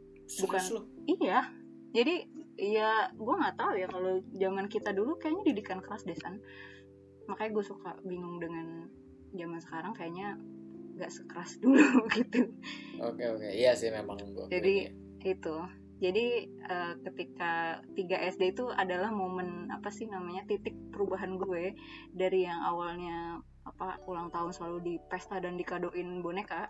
[0.42, 0.56] Bukan.
[0.60, 1.44] Serius iya
[1.92, 2.24] jadi
[2.56, 6.40] ya gue nggak tahu ya kalau zaman kita dulu kayaknya didikan keras desan
[7.28, 8.88] makanya gue suka bingung dengan
[9.32, 10.40] zaman sekarang kayaknya
[10.96, 12.48] nggak sekeras dulu gitu
[13.00, 13.48] Oke oke.
[13.48, 14.48] Iya sih memang gokil.
[14.48, 15.56] Jadi- itu
[16.02, 21.78] jadi eh, ketika 3 SD itu adalah momen apa sih namanya titik perubahan gue
[22.10, 26.66] dari yang awalnya apa ulang tahun selalu di pesta dan dikadoin boneka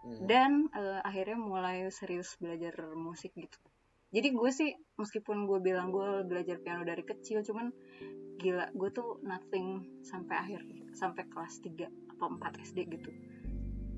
[0.00, 0.24] Hmm.
[0.24, 3.60] dan eh, akhirnya mulai serius belajar musik gitu.
[4.10, 7.70] Jadi gue sih meskipun gue bilang gue belajar piano dari kecil cuman
[8.40, 10.60] gila gue tuh nothing sampai akhir
[10.96, 13.10] sampai kelas 3 apa 4 SD gitu.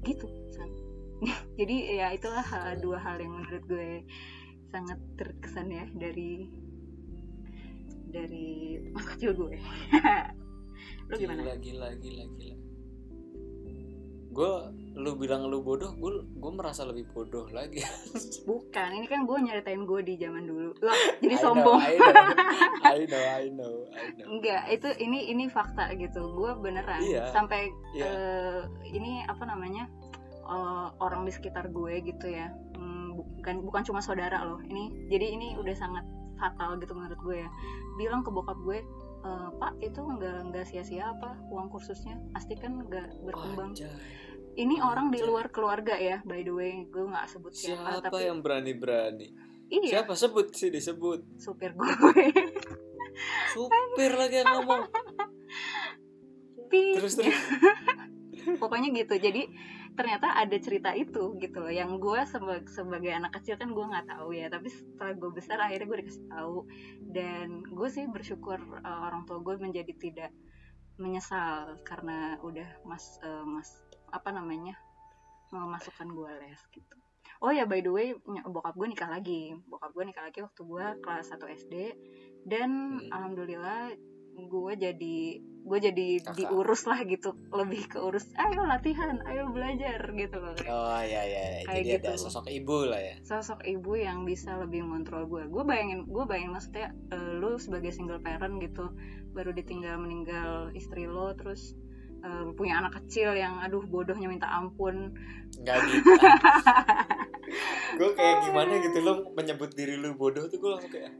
[0.02, 0.70] Gitu San.
[1.58, 4.02] jadi ya itulah hal, dua hal yang menurut gue
[4.74, 6.50] sangat terkesan ya dari
[8.10, 9.54] dari masa kecil gue.
[11.08, 11.40] Lu gimana?
[11.40, 12.56] Gila gila gila gila.
[14.32, 14.52] Gue
[14.92, 17.80] lu bilang lu bodoh gue gue merasa lebih bodoh lagi.
[18.48, 20.76] Bukan ini kan gue nyeritain gue di zaman dulu.
[20.78, 21.80] Lo jadi I know, sombong.
[21.80, 22.12] I know,
[22.92, 24.24] I know I know I know.
[24.28, 26.20] Enggak itu ini ini fakta gitu.
[26.32, 27.32] Gue beneran Iya.
[27.32, 28.04] sampai Iya.
[28.04, 29.88] eh, ini apa namanya
[30.42, 32.52] eh, orang di sekitar gue gitu ya.
[32.76, 34.60] Hmm, bukan bukan cuma saudara loh.
[34.60, 36.04] Ini jadi ini udah sangat
[36.36, 37.48] fatal gitu menurut gue ya.
[37.96, 38.84] Bilang ke bokap gue
[39.22, 42.18] "Eh, pak itu nggak nggak sia-sia apa uang kursusnya?
[42.34, 43.72] Pasti kan nggak berkembang.
[43.72, 43.88] Anjay.
[44.52, 46.84] Ini orang di luar keluarga ya by the way.
[46.88, 49.28] Gue nggak sebut siapa, siapa tapi yang berani-berani?
[49.72, 50.04] Iya.
[50.04, 50.12] Siapa?
[50.12, 51.40] Sebut sih disebut.
[51.40, 51.92] Supir gue.
[53.56, 54.84] Supir lagi yang ngomong.
[56.68, 57.32] Terus terus.
[58.60, 59.16] Pokoknya gitu.
[59.16, 59.48] Jadi
[59.92, 64.08] ternyata ada cerita itu gitu loh yang gue seba- sebagai anak kecil kan gue nggak
[64.12, 64.52] tahu ya.
[64.52, 66.56] Tapi setelah gue besar akhirnya gue dikasih tahu.
[67.00, 70.32] Dan gue sih bersyukur uh, orang tua gue menjadi tidak
[71.00, 73.72] menyesal karena udah mas uh, mas
[74.12, 74.76] apa namanya
[75.50, 76.96] memasukkan gue les gitu
[77.42, 78.14] oh ya by the way
[78.46, 81.74] bokap gue nikah lagi bokap gue nikah lagi waktu gue kelas 1 SD
[82.46, 82.70] dan
[83.02, 83.10] Hmm.
[83.10, 83.92] alhamdulillah
[84.32, 85.18] gue jadi
[85.62, 86.34] gue jadi Kakak.
[86.48, 91.62] diurus lah gitu lebih keurus ayo latihan ayo belajar gitu loh oh ya ya ya.
[91.68, 92.22] Kayak jadi ada gitu.
[92.26, 96.50] sosok ibu lah ya sosok ibu yang bisa lebih mengontrol gue gue bayangin gue bayangin
[96.56, 98.88] maksudnya eh, lu sebagai single parent gitu
[99.36, 101.76] baru ditinggal meninggal istri lo terus
[102.22, 105.12] eh, punya anak kecil yang aduh bodohnya minta ampun.
[105.58, 106.10] Nggak gitu.
[107.92, 111.12] Gue kayak gimana gitu lo menyebut diri lu bodoh tuh gue langsung kayak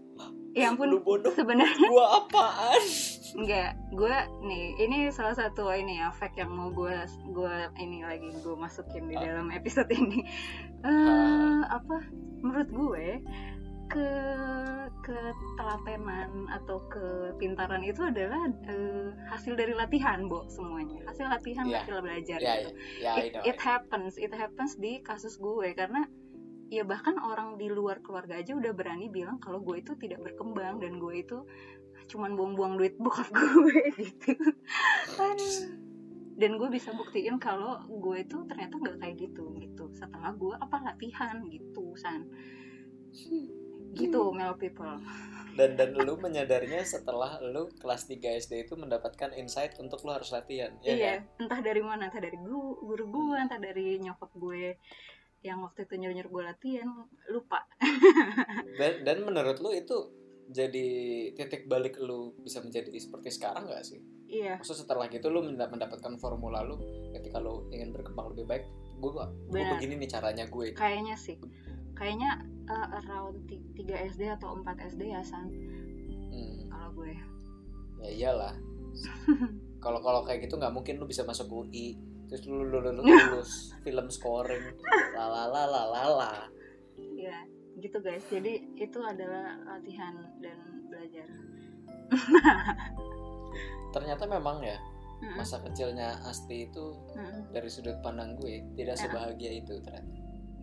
[0.53, 2.81] ya ampun lu bodoh sebenarnya gue apaan?
[3.39, 6.93] Enggak gue nih ini salah satu ini ya fact yang mau gue
[7.29, 9.25] gue ini lagi gue masukin di Ah.
[9.29, 10.25] dalam episode ini.
[10.81, 11.97] Eh apa?
[12.41, 13.07] Menurut gue
[13.93, 14.09] ke
[15.05, 21.85] ketelatenan atau kepintaran itu adalah eh, hasil dari latihan bo semuanya hasil latihan Iya.
[21.85, 22.71] hasil belajar ya gitu.
[23.03, 26.07] ya I it, know, it happens it happens di kasus gue karena
[26.73, 30.81] ya bahkan orang di luar keluarga aja udah berani bilang kalau gue itu tidak berkembang
[30.81, 31.45] dan gue itu
[32.09, 34.33] cuman buang-buang duit bokap gue gitu
[35.21, 35.61] Aduh.
[36.41, 40.81] dan gue bisa buktiin kalau gue itu ternyata nggak kayak gitu gitu setelah gue apa
[40.81, 42.25] latihan gitu san
[43.93, 44.97] gitu Melo people.
[45.53, 50.33] Dan dan lu menyadarinya setelah lu kelas 3 SD itu mendapatkan insight untuk lu harus
[50.33, 51.45] latihan ya iya kan?
[51.45, 54.81] entah dari mana entah dari guru guru gue entah dari nyokap gue
[55.45, 56.89] yang waktu itu nyuruh nyuruh gue latihan
[57.29, 57.61] lupa.
[58.81, 60.89] Dan dan menurut lu itu jadi
[61.35, 64.01] titik balik lu bisa menjadi seperti sekarang gak sih?
[64.33, 64.57] Iya.
[64.63, 66.79] Maksud setelah gitu lu menda- mendapatkan formula lu
[67.13, 68.65] ketika lu ingin berkembang lebih baik
[69.03, 69.11] gue
[69.51, 71.37] gue begini nih caranya gue kayaknya sih.
[71.93, 73.79] Kayaknya uh, around 3
[74.11, 75.49] SD atau 4 SD ya san?
[76.31, 77.15] Hmm, kalau gue.
[78.03, 78.55] Ya iyalah.
[79.83, 81.99] Kalau kalau kayak gitu nggak mungkin lu bisa masuk UI
[82.31, 84.79] terus lu lu, lu- lu- lulus film scoring.
[85.17, 86.49] Lalalala
[87.17, 87.39] ya
[87.79, 88.23] gitu guys.
[88.31, 91.29] Jadi itu adalah latihan dan belajar.
[93.95, 94.79] Ternyata memang ya
[95.39, 96.99] masa kecilnya Asti itu
[97.55, 99.03] dari sudut pandang gue tidak Ya.
[99.07, 100.11] sebahagia itu ternyata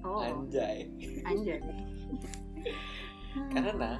[0.03, 0.21] oh.
[0.21, 0.89] Anjay.
[1.25, 1.59] Anjay.
[3.53, 3.99] Karena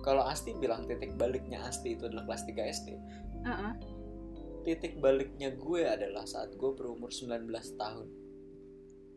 [0.00, 2.88] kalau Asti bilang titik baliknya Asti itu adalah kelas 3 SD
[3.44, 3.72] Heeh.
[4.64, 7.48] titik baliknya gue adalah saat gue berumur 19
[7.80, 8.08] tahun.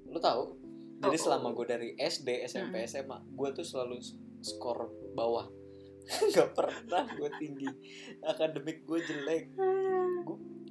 [0.07, 0.43] Lu tahu?
[1.03, 2.87] Jadi Oh, selama gue dari SD SMP Mm.
[2.87, 3.99] SMA gue tuh selalu
[4.39, 5.51] skor bawah.
[6.31, 7.67] Nggak pernah gue tinggi.
[8.23, 9.51] Akademik gue jelek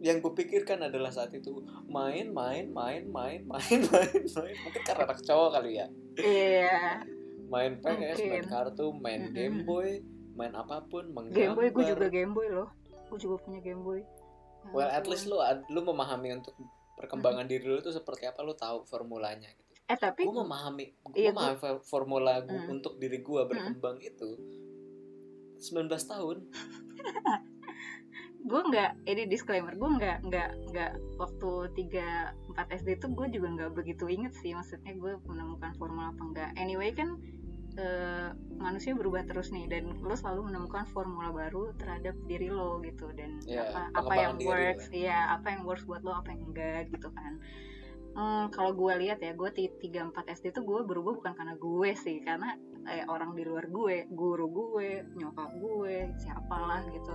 [0.03, 4.57] yang gue pikirkan adalah saat itu main main main main main main main.
[4.61, 5.87] Mungkin karena anak cowok kali ya.
[6.17, 7.07] Iya.
[7.47, 8.43] Main PS main Mungkin.
[8.45, 9.33] kartu main Mm-mm.
[9.33, 12.69] Game Boy main apa pun menggambar Game Boy gue juga Game Boy loh.
[13.07, 14.03] Gue juga punya Game Boy.
[14.03, 15.11] Ya well at ampun.
[15.11, 16.55] least lu ad- lu memahami untuk
[16.95, 19.71] perkembangan diri lu tuh seperti apa lu tahu formulanya gitu.
[19.85, 22.75] Eh tapi gue memahami gue Iya, memahami for- formula gua Hmm.
[22.75, 24.31] untuk diri gue berkembang itu
[25.59, 26.37] 19 tahun
[28.43, 31.51] gue nggak ini disclaimer gue nggak nggak nggak waktu
[31.95, 36.23] 3 4 SD itu gue juga nggak begitu inget sih maksudnya gue menemukan formula apa
[36.27, 37.23] enggak anyway kan
[37.79, 38.29] eh,
[38.59, 43.39] manusia berubah terus nih dan lo selalu menemukan formula baru terhadap diri lo gitu dan
[43.47, 45.39] Ya, apa apa yang works iya.
[45.39, 47.41] apa yang works buat lo apa yang enggak gitu kan.
[48.13, 51.91] Hmm, kalau gue lihat ya gue 3 4 SD itu gue berubah bukan karena gue
[51.97, 57.09] sih karena eh, orang di luar gue guru gue nyokap gue siapalah gitu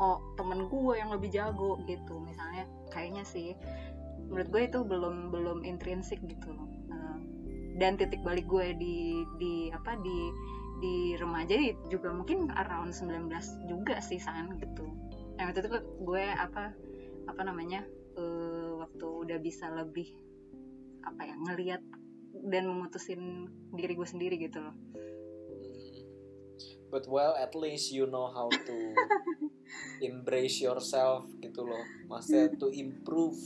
[0.00, 2.20] oh temen gue yang lebih jago gitu.
[2.22, 3.56] Misalnya kayaknya sih
[4.28, 6.68] menurut gue itu belum belum intrinsik gitu loh.
[6.92, 7.18] Eh,
[7.76, 10.18] dan titik balik gue di di apa di
[10.82, 11.54] di remaja
[11.86, 13.30] juga mungkin around 19
[13.70, 14.86] juga sih san gitu.
[15.38, 16.72] Yang itu tuh gue apa
[17.28, 17.84] apa namanya
[18.16, 20.08] eh, waktu udah bisa lebih
[21.02, 21.82] apa ya ngelihat
[22.48, 24.74] dan memutusin diri gue sendiri gitu loh.
[26.92, 28.76] But well, at least you know how to
[30.08, 31.80] embrace yourself gitu loh.
[32.12, 33.40] Maksudnya to improve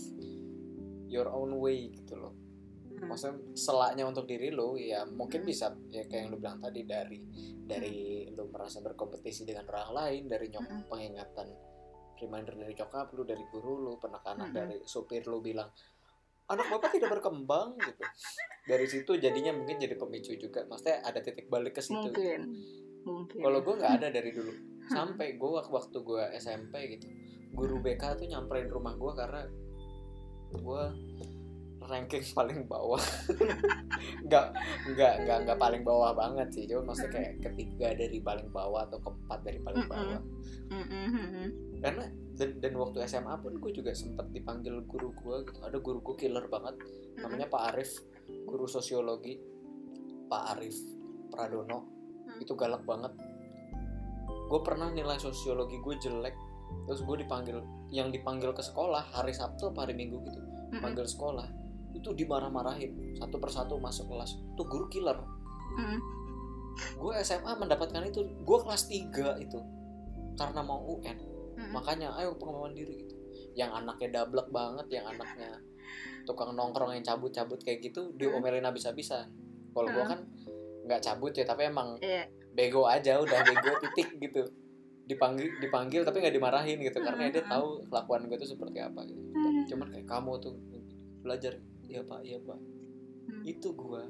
[1.06, 2.34] your own way gitu loh.
[2.98, 3.06] Hmm.
[3.06, 7.22] Maksudnya selaknya untuk diri lo ya mungkin bisa ya kayak yang lu bilang tadi dari
[7.62, 11.48] dari lu merasa berkompetisi dengan orang lain, dari nyok pengingatan
[12.16, 14.56] reminder dari cokap lu, dari guru lu, penekanan Mm-mm.
[14.58, 15.68] dari supir lu bilang
[16.46, 18.02] anak bapak tidak berkembang gitu.
[18.66, 20.62] Dari situ jadinya mungkin jadi pemicu juga.
[20.66, 21.94] Maksudnya ada titik balik ke situ.
[21.98, 22.54] mungkin
[23.06, 24.52] mungkin Kalau gue nggak ada dari dulu.
[24.94, 27.06] Sampai gue waktu gue SMP gitu,
[27.54, 29.42] guru BK tuh nyamperin rumah gue karena
[30.54, 30.82] gue
[31.86, 32.98] ranking paling bawah.
[34.26, 34.46] nggak
[34.94, 36.66] nggak nggak nggak paling bawah banget sih.
[36.66, 39.94] Cuma maksudnya kayak ketiga dari paling bawah atau keempat dari paling Mm-mm.
[39.94, 40.20] bawah.
[40.74, 41.46] Mm-mm.
[41.78, 42.04] Karena
[42.36, 45.58] dan, dan waktu SMA pun gue juga sempat dipanggil guru gue gitu.
[45.62, 46.74] Ada guru gue killer banget.
[47.22, 48.02] Namanya Pak Arif,
[48.44, 49.38] guru sosiologi.
[50.26, 50.74] Pak Arif
[51.30, 51.95] Pradono
[52.36, 52.42] Hmm.
[52.44, 53.12] itu galak banget
[54.46, 56.36] gue pernah nilai sosiologi gue jelek
[56.86, 57.58] terus gue dipanggil
[57.90, 60.82] yang dipanggil ke sekolah hari Sabtu apa hari Minggu gitu Mm-mm.
[60.82, 61.46] panggil sekolah
[61.94, 65.18] itu dimarah-marahin satu persatu masuk kelas tuh guru killer
[65.78, 65.98] Mm-mm.
[67.00, 69.58] gue SMA mendapatkan itu gue kelas 3 itu
[70.36, 71.18] karena mau UN
[71.56, 71.70] Mm-mm.
[71.74, 73.14] makanya ayo pengembangan diri gitu
[73.56, 75.58] yang anaknya dablek banget yang anaknya
[76.26, 79.30] tukang nongkrong yang cabut-cabut kayak gitu diomelin habis-habisan
[79.72, 80.12] kalau gue Hmm.
[80.12, 80.20] kan
[80.86, 82.30] nggak cabut ya tapi emang Iya.
[82.50, 84.46] bego aja udah bego titik gitu
[85.02, 87.52] dipanggil dipanggil tapi nggak dimarahin gitu karena dia Hmm.
[87.52, 89.62] tahu kelakuan gue tuh seperti apa gitu Hmm.
[89.66, 90.54] cuman kayak kamu tuh
[91.20, 92.58] belajar iya pak iya pak
[93.26, 93.42] Hmm.
[93.44, 94.02] itu gue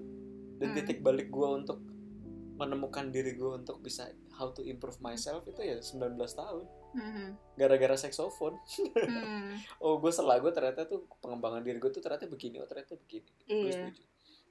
[0.56, 0.76] dan Hmm.
[0.76, 1.80] titik balik gue untuk
[2.54, 6.64] menemukan diri gue untuk bisa how to improve myself itu ya 19 tahun
[7.54, 8.56] gara-gara saxophone
[8.96, 9.52] Mm.
[9.84, 13.28] oh gue setelah gue ternyata tuh pengembangan diri gue tuh ternyata begini oh ternyata begini
[13.42, 13.72] gue Iya.
[13.84, 14.02] setuju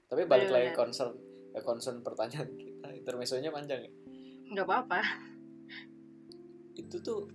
[0.05, 1.17] tapi balik lagi concern
[1.55, 2.87] eh, concern pertanyaan kita.
[2.93, 3.91] Intermezzonya panjang ya?
[4.47, 4.99] Nggak apa-apa.
[6.75, 7.31] Itu tuh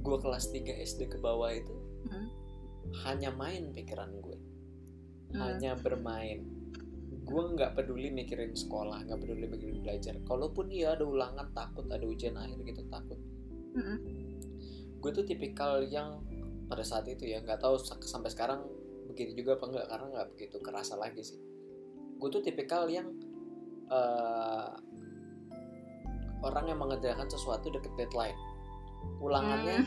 [0.00, 2.32] gue kelas 3 SD ke bawah itu Hmm.
[3.04, 4.38] hanya main pikiran gue
[5.30, 5.36] Hmm.
[5.38, 6.40] hanya bermain.
[7.20, 10.16] Gue nggak peduli mikirin sekolah nggak peduli mikirin belajar.
[10.22, 13.18] Kalaupun iya ada ulangan takut ada ujian akhir gitu takut.
[13.70, 13.98] Mm-mm.
[14.98, 16.20] gue tuh tipikal yang
[16.66, 18.60] pada saat itu ya nggak tahu sa- sampai sekarang
[19.06, 21.38] begitu juga apa enggak karena nggak begitu kerasa lagi sih.
[22.16, 23.08] Gue tuh tipikal yang
[23.90, 24.68] eh,
[26.40, 28.38] orang yang mengerjakan sesuatu deket deadline.
[29.20, 29.84] Ulangannya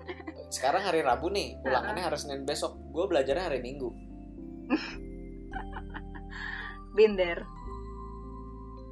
[0.54, 2.76] sekarang hari Rabu nih ulangannya hari Senin besok.
[2.92, 3.88] Gue belajarnya hari Minggu.
[6.96, 7.42] Binder.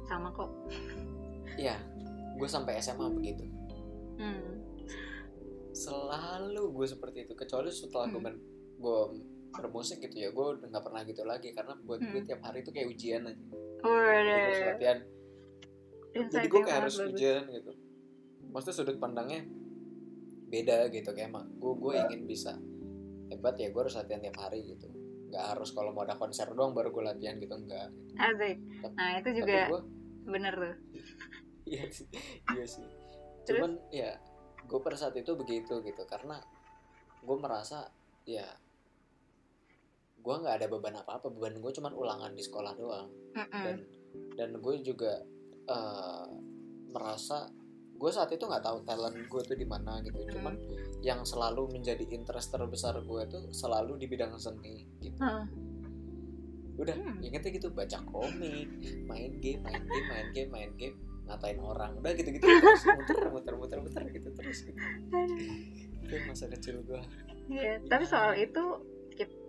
[0.09, 0.51] Sama kok.
[1.55, 1.77] Iya
[2.37, 3.45] gue sampai SMA begitu.
[4.13, 4.61] Hmm.
[5.73, 8.37] selalu gue seperti itu kecuali setelah Hmm.
[8.77, 8.99] gue
[9.53, 12.25] bermusik gitu ya gue udah nggak pernah gitu lagi karena buat gue Hmm.
[12.25, 13.37] tiap hari itu kayak ujian aja
[13.83, 14.65] Oh, gue Waduh.
[14.69, 14.99] latihan
[16.25, 17.09] jadi gue kayak harus bagus.
[17.11, 17.71] ujian gitu
[18.45, 19.41] maksudnya sudut pandangnya
[20.47, 22.53] beda gitu kayak emang gue gue ingin bisa
[23.27, 24.87] hebat ya gue harus latihan tiap hari gitu
[25.27, 28.13] nggak harus kalau mau ada konser doang baru gue latihan gitu enggak gitu.
[28.15, 28.57] Asik.
[28.91, 29.81] Nah itu juga gue
[30.23, 30.75] bener tuh.
[31.65, 32.05] iya sih
[32.49, 32.85] iya sih
[33.43, 34.15] cuman ya
[34.63, 36.37] gue pada saat itu begitu gitu karena
[37.19, 37.89] gue merasa
[38.23, 38.45] ya
[40.23, 43.07] gue nggak ada beban apa apa beban gue cuman ulangan di sekolah doang.
[43.33, 43.51] Mm-mm.
[43.61, 43.77] dan
[44.33, 45.19] dan gue juga
[45.65, 46.25] eh,
[46.87, 47.51] merasa
[47.93, 50.15] gue saat itu nggak tahu talent gue tuh di mana gitu.
[50.29, 50.55] Cuman
[51.01, 55.19] yang selalu menjadi interest terbesar gue tuh selalu di bidang seni gitu.
[56.73, 57.21] Udah Hmm.
[57.21, 58.65] ingetnya gitu baca komik
[59.05, 61.95] main game main game main game main game ngatain orang.
[61.95, 64.79] Udah gitu gitu terus muter muter muter muter gitu terus gitu.
[66.01, 67.01] Itu masa kecil gue
[67.45, 68.92] Iya, tapi soal itu kip-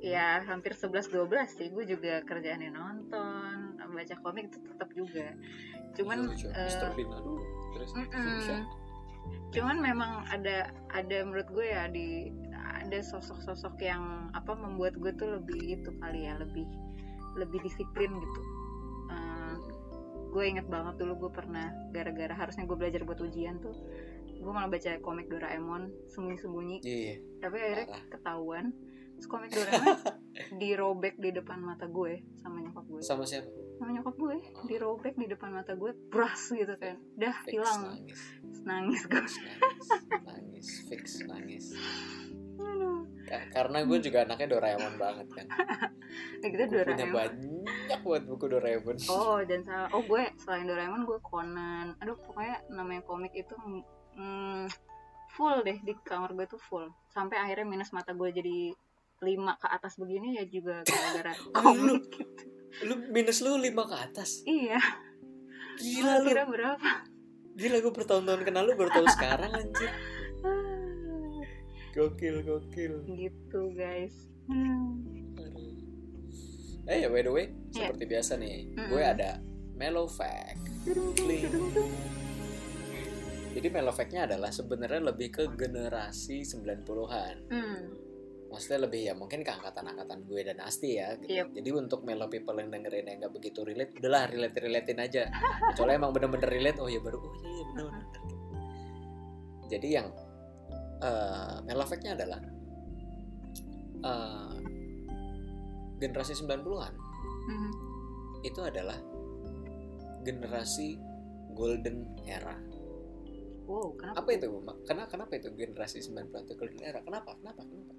[0.05, 1.69] ya hampir 11-12 sih.
[1.73, 5.27] Gue juga kerjaannya nonton baca komik itu tetap juga.
[5.95, 7.39] Cuman Iya, eh, dulu
[7.75, 8.63] terus Mm-mm.
[9.55, 15.41] cuman memang ada ada menurut gue ya di ada sosok-sosok yang apa membuat gue tuh
[15.41, 16.67] lebih itu kali ya lebih
[17.39, 18.41] lebih disiplin gitu.
[19.15, 19.55] Eh,
[20.35, 23.75] gue inget banget dulu gue pernah gara-gara harusnya gue belajar buat ujian tuh
[24.35, 26.85] gue malah baca komik Doraemon sembunyi-sembunyi.
[26.85, 27.15] Iya.
[27.41, 28.05] Tapi akhirnya Parah.
[28.13, 28.65] ketahuan
[29.25, 29.99] komik Doraemon
[30.61, 33.01] dirobek di depan mata gue sama nyokap gue.
[33.01, 34.37] Sama siapa sama nyokap gue.
[34.71, 36.97] Dirobek di depan mata gue bras gitu kan.
[37.19, 37.81] Dah Fix hilang.
[37.91, 38.21] nangis.
[38.65, 39.19] Nangis gue.
[39.21, 39.89] Nangis
[40.25, 41.67] nangis fix nangis.
[43.25, 45.47] Karena gue juga anaknya Doraemon banget kan.
[46.15, 47.17] Nah, kita gue punya Doraemon.
[47.17, 48.97] banyak buat buku Doraemon.
[49.11, 49.89] Oh, dan salah.
[49.91, 51.99] Oh, gue selain Doraemon gue Conan.
[52.05, 53.55] Aduh, pokoknya namanya komik itu
[54.15, 54.71] mm,
[55.35, 56.87] full deh di kamar gue tuh full.
[57.11, 58.71] Sampai akhirnya minus mata gue jadi
[59.25, 62.05] lima ke atas begini ya juga gara-gara lu, komik.
[62.87, 64.77] lu minus lu lima ke atas Iya,
[65.77, 66.91] gila lu kira berapa?
[67.55, 69.91] gila gue bertahun-tahun kenal lu baru tahu sekarang anjir
[71.95, 74.15] gokil gokil gitu guys.
[74.45, 74.99] Hmm.
[76.85, 77.89] Eh ya by the way Iya.
[77.89, 78.89] seperti biasa nih Mm-mm.
[78.89, 79.31] gue ada
[79.73, 80.61] mellow fact
[83.51, 87.83] jadi mellow fact-nya adalah sebenarnya lebih ke generasi 90-an Hmm.
[88.55, 91.35] Maksudnya lebih ya mungkin ke angkatan-angkatan gue dan Asti ya gitu.
[91.35, 91.47] Yep.
[91.59, 95.27] jadi untuk mellow people yang dengerin yang nggak begitu relate udahlah relate relatein aja
[95.75, 98.07] kecuali emang bener-bener relate oh ya baru oh iya iya bener bener
[99.67, 100.07] jadi yang
[101.03, 102.41] eh mellow adalah
[104.01, 104.55] eh,
[105.99, 106.95] generasi 90-an
[107.45, 107.71] Mhm.
[108.41, 108.97] itu adalah
[110.25, 110.97] generasi
[111.53, 112.57] golden era
[113.65, 114.21] Wow, kenapa?
[114.21, 114.47] apa itu
[114.85, 117.94] kenapa kenapa itu generasi 90-an itu golden era kenapa kenapa kenapa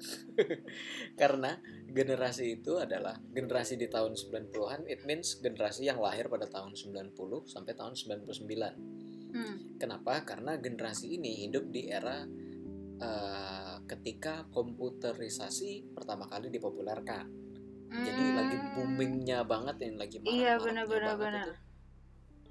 [1.20, 6.72] karena generasi itu adalah generasi di tahun 90-an it means generasi yang lahir pada tahun
[6.74, 7.12] 90
[7.46, 9.78] sampai tahun 99 Hmm.
[9.78, 12.26] kenapa karena generasi ini hidup di era
[12.98, 17.30] eh, ketika komputerisasi pertama kali dipopulerkan
[17.90, 18.70] jadi lagi Hmm.
[18.74, 21.48] boomingnya banget yang lagi marak Iya, benar-benar, benar.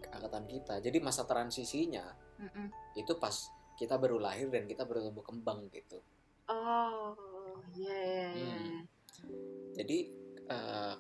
[0.08, 2.72] angkatan kita jadi masa transisinya Mm-mm.
[2.96, 3.36] itu pas
[3.76, 6.00] kita baru lahir dan kita baru tumbuh kembang gitu
[6.48, 7.14] Oh,
[7.76, 8.56] iya iya iya.
[8.56, 8.82] Hmm.
[9.76, 9.98] jadi
[10.50, 10.96] eh,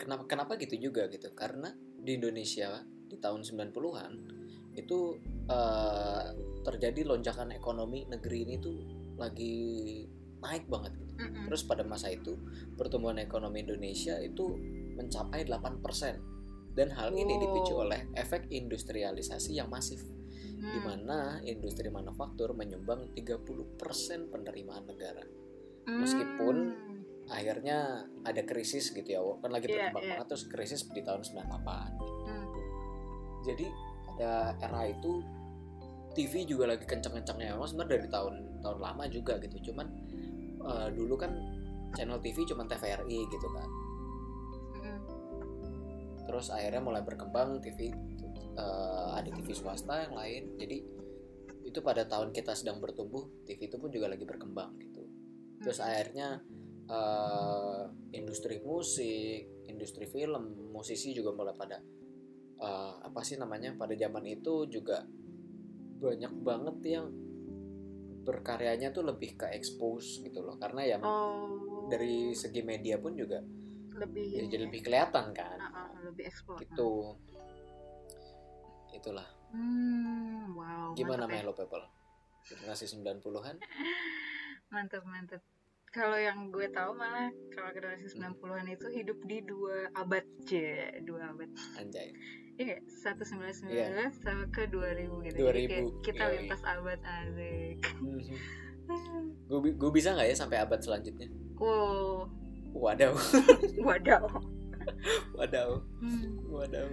[0.00, 4.12] kenapa kenapa gitu juga gitu karena di Indonesia di tahun 90-an
[4.74, 4.98] itu
[5.48, 6.24] eh,
[6.64, 8.76] terjadi lonjakan ekonomi negeri ini tuh
[9.14, 9.56] lagi
[10.44, 11.14] naik banget gitu.
[11.14, 11.46] Mm-mm.
[11.48, 12.36] Terus pada masa itu
[12.74, 14.58] pertumbuhan ekonomi Indonesia itu
[14.98, 20.02] mencapai 8% dan hal ini dipicu oleh efek industrialisasi yang masif
[20.64, 20.72] Hmm.
[20.72, 25.20] di mana industri manufaktur menyumbang 30% penerimaan negara.
[25.88, 26.56] Meskipun
[27.24, 27.32] Hmm.
[27.32, 30.12] Akhirnya ada krisis gitu ya, kan lagi Iya, berkembang iya.
[30.20, 31.96] banget terus krisis di tahun 98.
[32.28, 32.44] Hmm.
[33.48, 33.66] Jadi
[34.04, 35.24] pada era itu
[36.14, 37.56] TV juga lagi kenceng-kencengnya.
[37.56, 39.72] Emang sebenarnya dari tahun tahun lama juga gitu.
[39.72, 39.86] Cuman
[40.68, 41.32] eh, dulu kan
[41.96, 43.68] channel TV cuma TVRI gitu kan.
[44.76, 44.98] Mm-mm.
[46.28, 47.88] Terus akhirnya mulai berkembang TV
[48.54, 50.60] eh, ada TV swasta yang lain.
[50.60, 50.76] Jadi
[51.64, 54.93] itu pada tahun kita sedang bertumbuh, TV itu pun juga lagi berkembang gitu.
[55.64, 56.44] Terus akhirnya
[56.84, 61.80] eh, industri musik, industri film, musisi juga mulai pada
[62.60, 63.72] eh, apa sih namanya?
[63.74, 65.00] Pada zaman itu juga
[66.04, 67.06] banyak banget yang
[68.24, 70.60] berkaryanya tuh lebih ke expose gitu loh.
[70.60, 71.88] Karena ya Oh.
[71.88, 73.40] dari segi media pun juga
[73.94, 74.62] lebih ya jadi ya.
[74.68, 75.58] lebih kelihatan kan.
[75.60, 76.58] Ah, ah, lebih explore.
[76.60, 76.92] Gitu.
[78.94, 79.28] Itulah.
[79.54, 80.96] Hmm, wow.
[80.98, 81.42] Gimana mantap ya.
[81.46, 81.86] Melo People?
[82.44, 83.56] Generasi 90-an?
[84.74, 85.42] Mantap, mantap.
[85.94, 90.58] Kalau yang gue tahu malah kalau generasi 90-an itu hidup di dua abad, C,
[91.02, 91.46] dua abad.
[91.78, 92.10] Anjay.
[92.54, 94.10] Iya, 1999 Iya.
[94.12, 95.38] sama ke 2000 gitu.
[95.38, 96.34] 2000, Jadi kayak kita yoi.
[96.36, 97.78] lintas abad asik.
[99.44, 101.30] gue gue bisa nggak ya sampai abad selanjutnya?
[101.56, 102.26] Wow,
[102.74, 103.14] Wadaw,
[103.86, 104.26] wadaw.
[105.32, 105.70] wadaw,
[106.02, 106.34] Hmm.
[106.50, 106.86] wadaw.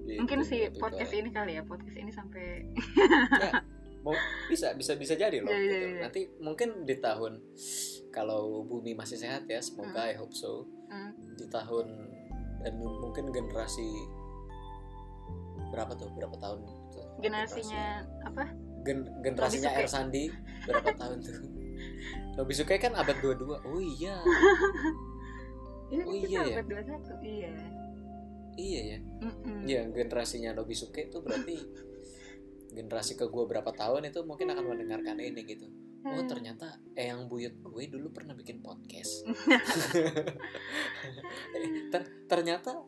[0.00, 2.70] Gitu, Mungkin si podcast ini kali ya, podcast ini sampai
[4.02, 4.14] mau
[4.50, 5.50] bisa bisa bisa jadi loh.
[5.50, 5.86] Iya, iya, gitu.
[5.86, 6.00] iya.
[6.06, 7.38] Nanti mungkin di tahun
[8.10, 10.66] kalau bumi masih sehat ya, semoga I hope so.
[10.90, 11.14] Hmm.
[11.38, 11.86] Di tahun
[12.62, 13.86] dan mungkin generasi
[15.72, 16.10] berapa tuh?
[16.14, 16.58] Berapa tahun?
[16.66, 17.06] tuh?
[17.22, 18.44] generasinya apa?
[18.82, 19.86] Gen- generasinya Nobisuke.
[19.86, 20.24] R Sandi
[20.66, 21.34] berapa tahun tuh?
[22.36, 23.46] Nobisuke kan abad 22.
[23.62, 24.16] Oh iya.
[25.92, 26.56] Ini Oh, iya ya?
[26.60, 27.20] abad 21.
[27.22, 27.50] Iya.
[28.52, 28.98] Iya ya.
[29.22, 29.58] Mm-mm.
[29.64, 31.56] Ya generasinya Nobisuke itu berarti
[32.72, 35.68] generasi ke gue berapa tahun itu mungkin akan mendengarkan ini gitu.
[36.02, 36.26] Oh Hmm.
[36.26, 39.22] ternyata eyang buyut gue dulu pernah bikin podcast.
[41.52, 42.82] Eh, ter- ternyata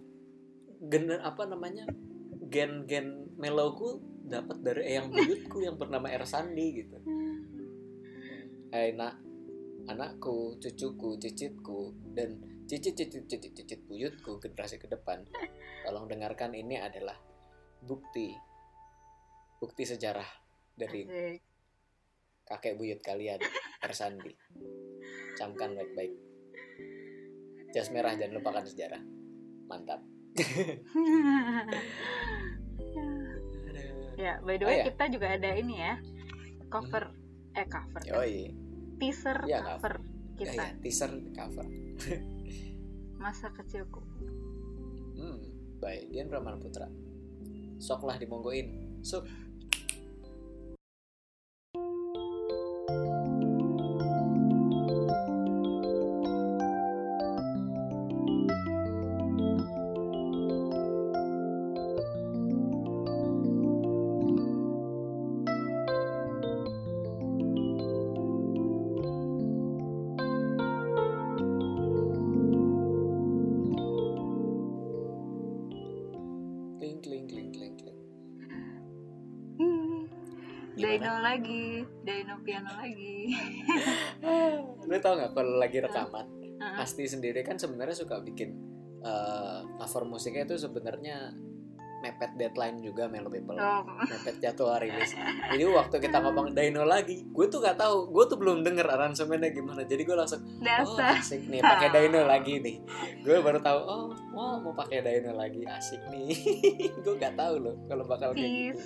[0.78, 1.86] gener apa namanya
[2.50, 6.96] gen-gen meloku dapat dari eyang buyutku yang bernama Ersandi gitu.
[8.70, 9.18] Hai nak,
[9.86, 15.22] anakku, cucuku, cicitku, dan cicit cicit cicit cicit buyutku generasi ke depan.
[15.84, 17.18] Tolong dengarkan ini adalah
[17.84, 18.32] bukti
[19.56, 20.26] bukti sejarah
[20.74, 21.40] dari Asik.
[22.44, 23.40] kakek buyut kalian
[23.80, 24.32] Ersandi.
[25.34, 26.12] Camkan baik-baik.
[27.70, 29.02] Jas merah jangan lupakan sejarah.
[29.66, 30.00] Mantap.
[34.16, 34.84] ya, by the Oh, way ya.
[34.90, 35.94] kita juga ada ini ya.
[36.66, 37.06] cover
[37.54, 38.10] eh cover kan?
[38.18, 38.50] Yoi.
[38.96, 41.66] teaser Iya, cover Ya, kita ya, teaser cover.
[43.16, 44.02] masa kecilku
[45.14, 45.38] Hmm,
[45.78, 46.10] baik.
[46.10, 46.90] Dian Pramana Putra.
[47.78, 48.98] Sok lah dimonggoin.
[49.00, 49.22] Sok.
[81.34, 83.34] Lagi Dino piano lagi
[84.88, 86.26] Lu tau nggak kalau lagi rekaman,
[86.62, 86.82] Heeh.
[86.82, 88.54] Asti sendiri kan sebenarnya suka bikin
[89.02, 91.34] eh, cover musiknya itu sebenarnya
[92.04, 93.56] mepet deadline juga Melo People.
[93.56, 95.16] oh, mepet jadwal rilis.
[95.50, 99.56] Jadi waktu kita ngomong Dino lagi, gue tuh gak tahu, gue tuh belum denger aransemennya
[99.56, 99.88] gimana.
[99.88, 102.76] Jadi gue langsung, oh asik nih, pakai Dino lagi nih.
[103.24, 104.04] Gue baru tahu, oh,
[104.36, 106.36] wow, mau pakai Dino lagi, asik nih.
[107.00, 108.80] gue gak tahu loh kalau bakal kayak gitu.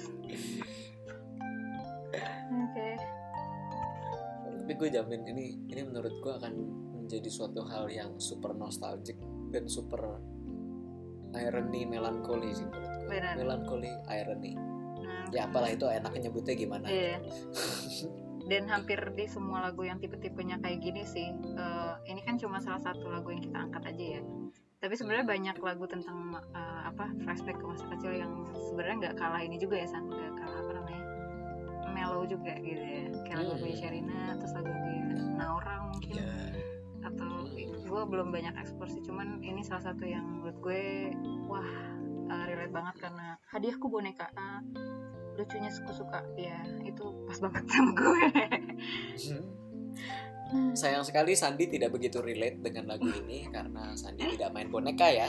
[4.69, 6.53] Tapi gue jamin ini, ini menurut gue akan
[6.93, 9.17] menjadi suatu hal yang super nostalgic
[9.49, 10.21] dan super
[11.33, 13.09] irony melankoli sih menurut gue.
[13.17, 13.33] Benar.
[13.41, 14.53] Melankoli irony.
[15.01, 16.85] Nah, Ya apalah itu enaknya nyebutnya gimana.
[16.85, 17.17] Iya.
[18.53, 22.85] Dan hampir di semua lagu yang tipe-tipenya kayak gini sih, eh, ini kan cuma salah
[22.85, 24.23] satu lagu yang kita angkat aja ya.
[24.85, 29.41] Tapi sebenarnya banyak lagu tentang eh, apa flashback ke masa kecil yang sebenarnya nggak kalah
[29.41, 31.08] ini juga ya, san nggak kalah apa namanya
[31.99, 33.11] mellow juga gitu ya.
[33.27, 33.75] Kayak lagu Hmm.
[33.75, 34.71] Sherina, terus lagu
[35.35, 36.35] Naura mungkin Ya.
[36.99, 37.31] atau
[37.63, 41.15] gue belum banyak eksplor sih cuman ini salah satu yang menurut gue
[41.47, 41.65] wah
[42.29, 44.61] uh, relate banget karena hadiahku boneka ah,
[45.35, 48.23] lucunya suka suka ya itu pas banget sama gue
[50.75, 55.29] Sayang sekali Sandi tidak begitu relate dengan lagu ini karena Sandi tidak main boneka ya.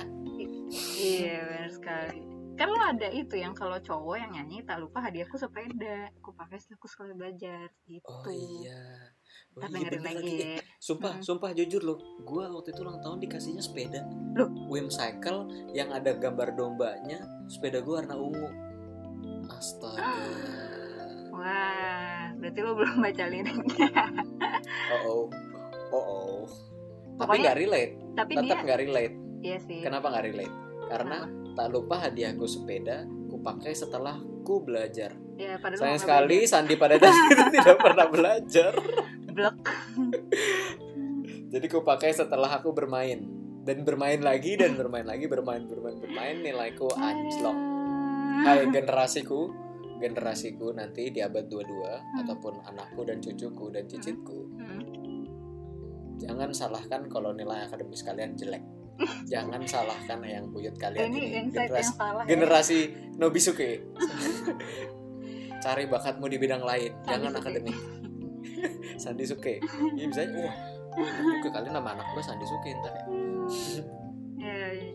[0.95, 2.20] iya benar sekali
[2.60, 6.60] kan lo ada itu yang kalau cowok yang nyanyi tak lupa hadiahku sepeda aku pakai
[6.60, 9.16] setelah aku sekolah belajar gitu Oh iya.
[9.51, 10.36] Oh, Ntar iya dengerin lagi lagi.
[10.36, 10.62] ya.
[10.78, 11.24] Sumpah, Hmm.
[11.24, 11.97] sumpah jujur loh.
[12.22, 14.01] Gua waktu itu ulang tahun dikasihnya sepeda.
[14.34, 14.49] Loh?
[14.68, 15.39] Whimcycle
[15.72, 18.49] yang ada gambar dombanya, sepeda gua warna ungu.
[19.47, 20.03] Astaga.
[21.32, 23.88] wah berarti lo belum baca liriknya
[24.91, 25.24] Oh oh.
[25.89, 26.41] Oh oh.
[27.16, 27.93] Tapi Pokoknya- nggak relate.
[28.14, 29.16] tapi Tetap dia nggak relate.
[29.39, 30.53] iya sih Kenapa nggak relate?
[30.90, 35.14] Karena tak lupa hadiahku sepeda ku pakai setelah ku belajar.
[35.40, 38.74] ya Sayang sekali Sandi pada dasarnya itu tidak pernah belajar.
[39.30, 39.56] blek
[41.54, 43.22] Jadi ku pakai setelah aku bermain
[43.66, 47.58] dan bermain lagi dan bermain lagi bermain bermain bermain nilaiku anjlok.
[48.40, 49.52] Hai generasiku,
[50.00, 54.40] generasiku nanti di abad 22 ataupun anakku dan cucuku dan cicitku.
[54.58, 54.82] Hmm.
[56.20, 58.64] Jangan salahkan kalau nilai akademis kalian jelek.
[59.26, 61.28] Jangan salahkan yang buyut kalian ini ini.
[61.45, 62.28] insight yang Generasi, salah ya.
[62.28, 62.80] generasi
[63.16, 63.70] Nobisuke.
[65.60, 67.39] Cari bakatmu di bidang lain, Sandi jangan Suke.
[67.41, 67.78] akademik.
[69.04, 69.54] Sandi Suke.
[69.93, 70.22] Iya bisa.
[70.26, 70.56] Wah,
[71.38, 73.06] juga kali nama anak gue Sandi Suke ntar ya.
[74.38, 74.91] Ya, ya.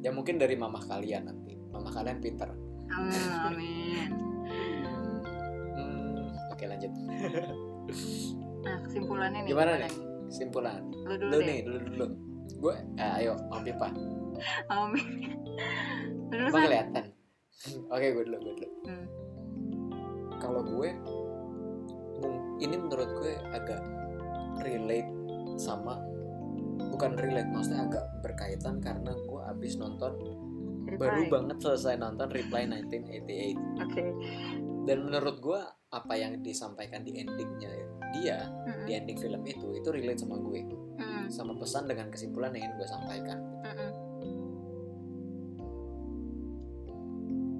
[0.00, 1.56] Ya mungkin dari mamah kalian nanti.
[1.68, 2.48] Mamah kalian pinter.
[2.90, 4.08] Amin.
[5.70, 6.92] Hmm, oke lanjut.
[8.60, 9.48] Nah, kesimpulannya nih.
[9.48, 9.92] Gimana nih?
[10.26, 10.80] Kesimpulan.
[11.04, 11.46] Lu dulu Lu deh.
[11.46, 12.06] nih, dulu dulu.
[12.58, 13.34] Gue, eh, ayo.
[16.30, 16.64] Lu dulu, Emang San.
[16.66, 17.04] kelihatan.
[17.92, 18.68] Oke, gue dulu, gue dulu.
[18.88, 19.06] Hmm.
[20.40, 20.88] Kalau gue,
[22.60, 23.80] ini menurut gue agak
[24.60, 25.10] relate
[25.56, 26.00] sama
[26.92, 30.16] bukan relate maksudnya agak berkaitan karena gue abis nonton
[30.88, 30.96] Reply.
[31.00, 34.04] baru banget selesai nonton Reply 1988 Oke.
[34.88, 35.60] dan menurut gue
[35.90, 37.74] apa yang disampaikan di endingnya
[38.14, 38.86] dia Mm-mm.
[38.86, 41.26] di ending film itu itu relate sama gue Mm-mm.
[41.34, 43.90] sama pesan dengan kesimpulan yang ingin gue sampaikan Mm-mm.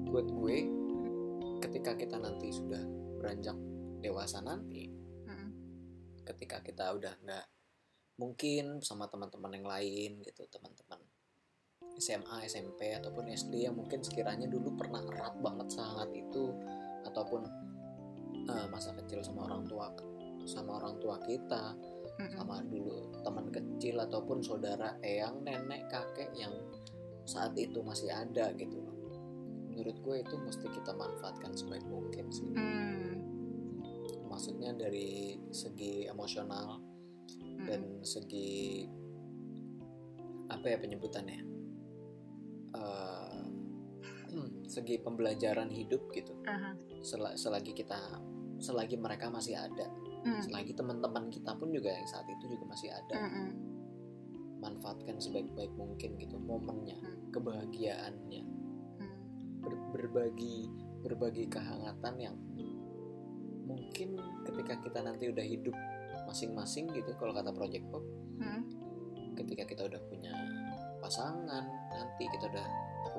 [0.07, 0.57] buat gue
[1.59, 2.79] ketika kita nanti sudah
[3.19, 3.59] beranjak
[3.99, 4.87] dewasa nanti
[5.27, 5.49] Mm-mm.
[6.23, 7.45] ketika kita udah nggak
[8.15, 11.03] mungkin sama teman-teman yang lain gitu teman-teman
[11.99, 16.55] SMA SMP ataupun SD yang mungkin sekiranya dulu pernah erat banget sangat itu
[17.03, 17.70] ataupun
[18.47, 19.91] eh, masa kecil sama orang tua
[20.45, 21.75] sama orang tua kita
[22.37, 26.53] sama dulu teman kecil ataupun saudara eyang nenek kakek yang
[27.25, 28.93] saat itu masih ada gitu loh
[29.73, 33.15] menurut gue itu mesti kita manfaatkan sebaik mungkin sih Mm.
[34.29, 36.77] maksudnya dari segi emosional
[37.41, 37.65] Mm-mm.
[37.65, 38.85] dan segi
[40.49, 41.51] apa ya penyebutannya
[42.71, 43.20] Eh,
[44.65, 46.31] segi pembelajaran hidup gitu.
[47.01, 47.97] Sel- selagi kita
[48.57, 49.89] selagi mereka masih ada
[50.21, 50.37] Hmm.
[50.39, 53.49] selagi teman-teman kita pun juga yang saat itu juga masih ada Mm-mm.
[54.57, 57.33] manfaatkan sebaik-baik mungkin gitu momennya Hmm.
[57.33, 58.43] kebahagiaannya
[58.99, 59.13] Hmm.
[59.59, 60.69] ber- berbagi
[61.01, 62.37] berbagi kehangatan yang
[63.63, 64.13] mungkin
[64.43, 65.73] ketika kita nanti udah hidup
[66.23, 68.05] masing-masing gitu kalau kata Project Pop
[68.37, 68.61] Hmm.
[69.33, 70.37] ketika kita udah punya
[70.99, 72.67] pasangan nanti kita udah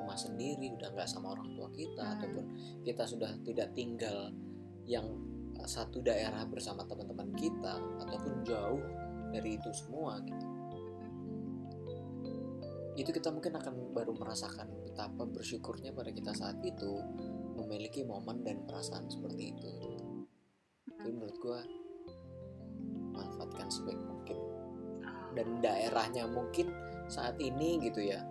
[0.03, 2.13] rumah sendiri udah nggak sama orang tua kita Hmm.
[2.19, 2.45] ataupun
[2.83, 4.35] kita sudah tidak tinggal
[4.83, 5.07] yang
[5.55, 8.83] uh, satu daerah bersama teman-teman kita ataupun jauh
[9.31, 10.47] dari itu semua gitu
[12.93, 17.01] itu kita mungkin akan baru merasakan betapa bersyukurnya pada kita saat itu
[17.57, 19.71] memiliki momen dan perasaan seperti itu
[21.01, 21.59] jadi menurut gua
[23.13, 24.37] manfaatkan sebaik mungkin
[25.03, 25.35] Oh.
[25.35, 26.69] dan daerahnya mungkin
[27.09, 28.21] saat ini gitu ya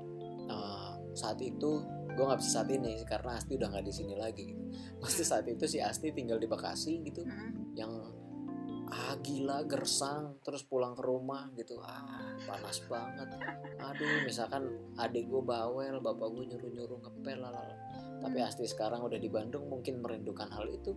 [0.49, 0.82] eh,
[1.13, 4.63] saat itu gue nggak bisa saat ini karena Asti udah nggak di sini lagi gitu.
[5.01, 7.73] Maksudnya saat itu si Asti tinggal di Bekasi gitu Mm-mm.
[7.77, 7.93] yang
[8.93, 12.05] ah gila gersang terus pulang ke rumah gitu ah
[12.45, 13.25] panas banget
[13.81, 14.69] aduh misalkan
[15.01, 17.73] adik gue bawel bapak gue nyuruh nyuruh ngepel lalala.
[18.21, 18.49] tapi Hmm.
[18.53, 20.93] Asti sekarang udah di Bandung mungkin merindukan hal itu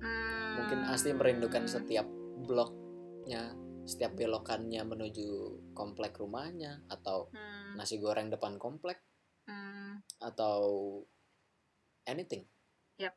[0.00, 0.52] Hmm.
[0.56, 2.08] mungkin Asti merindukan setiap
[2.48, 3.52] bloknya
[3.84, 5.28] setiap belokannya menuju
[5.76, 7.76] komplek rumahnya atau Hmm.
[7.76, 9.13] nasi goreng depan komplek Hmm.
[10.18, 10.56] Atau
[12.04, 12.44] anything
[12.96, 13.14] Yap.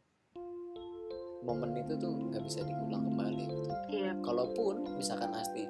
[1.41, 4.11] momen itu tuh nggak bisa diulang kembali gitu Iya.
[4.19, 5.63] kalaupun misalkan Asti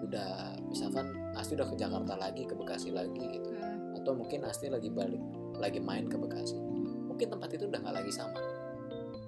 [0.00, 3.96] udah misalkan Asti udah ke Jakarta lagi ke Bekasi lagi gitu Hmm.
[3.96, 5.22] atau mungkin Asti lagi balik
[5.56, 6.54] lagi main ke Bekasi
[7.04, 8.38] mungkin tempat itu udah nggak lagi sama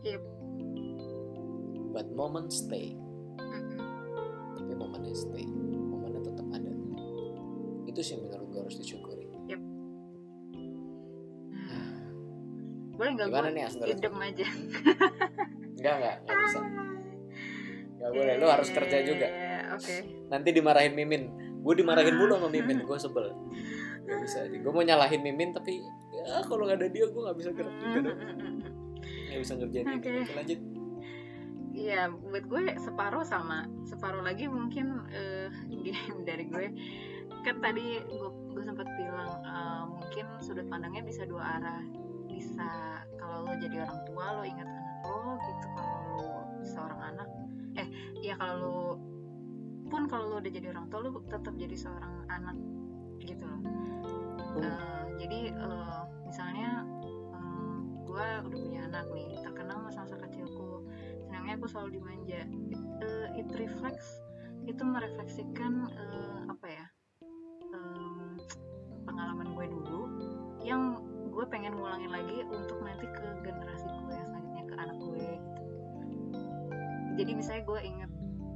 [0.02, 0.22] Yep.
[1.90, 2.92] but moment stay
[3.38, 3.78] Mm-mm.
[4.54, 5.46] tapi momennya stay
[5.82, 6.72] momennya tetap ada
[7.86, 9.15] itu sih menurut gue harus disyukuri
[12.96, 14.46] Boleh nggak gue nih idem aja?
[15.76, 16.58] enggak enggak enggak bisa.
[17.96, 19.28] Enggak boleh lu harus kerja juga.
[19.76, 19.96] Oke.
[20.32, 21.22] nanti dimarahin Mimin.
[21.60, 23.36] Gue dimarahin mulu sama Mimin gue sebel.
[24.06, 25.82] Gak bisa gue mau nyalahin Mimin tapi
[26.14, 28.12] ya kalau nggak ada dia gue nggak bisa gerak juga
[29.06, 30.10] nggak bisa ngerjain ini Oke.
[30.24, 30.60] Oke, lanjut.
[31.76, 33.68] Iya, buat gue separuh sama.
[33.84, 35.04] Separuh lagi mungkin
[35.68, 35.92] gini
[36.28, 36.66] dari gue.
[37.44, 41.84] Kan tadi gue, gue sempat bilang eh, mungkin sudut pandangnya bisa dua arah
[42.36, 46.30] bisa kalau lo jadi orang tua lo ingat anak lo gitu kalau lo
[46.60, 47.28] seorang anak.
[47.80, 47.88] Eh
[48.20, 48.80] ya kalau lo
[49.88, 52.56] pun kalau lo udah jadi orang tua lo tetap jadi seorang anak
[53.24, 53.60] gitu loh.
[54.60, 60.84] Eh, jadi eh, misalnya eh, gue udah punya anak nih terkenal masa-masa kecilku
[61.24, 62.44] senangnya aku selalu dimanja.
[63.00, 64.20] Eh, it reflects
[64.66, 66.85] itu merefleksikan eh, apa ya
[71.36, 75.62] gue pengen ngulangin lagi untuk nanti ke generasi gue yang selanjutnya ke anak gue gitu.
[77.20, 78.10] Jadi misalnya gue inget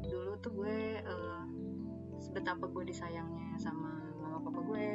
[0.09, 1.43] dulu tuh gue eh,
[2.33, 4.87] betapa gue disayangnya sama mama papa gue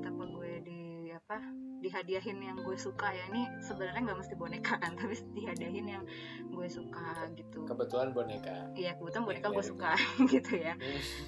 [0.00, 0.80] betapa gue di
[1.12, 1.36] apa
[1.82, 6.04] dihadiahin yang gue suka ya ini sebenarnya nggak mesti boneka kan tapi dihadiahin yang
[6.48, 7.68] gue suka gitu.
[7.68, 8.72] Kebetulan boneka.
[8.72, 9.68] Iya kebetulan boneka Iya, gue iya.
[9.68, 9.90] suka
[10.32, 10.74] gitu ya.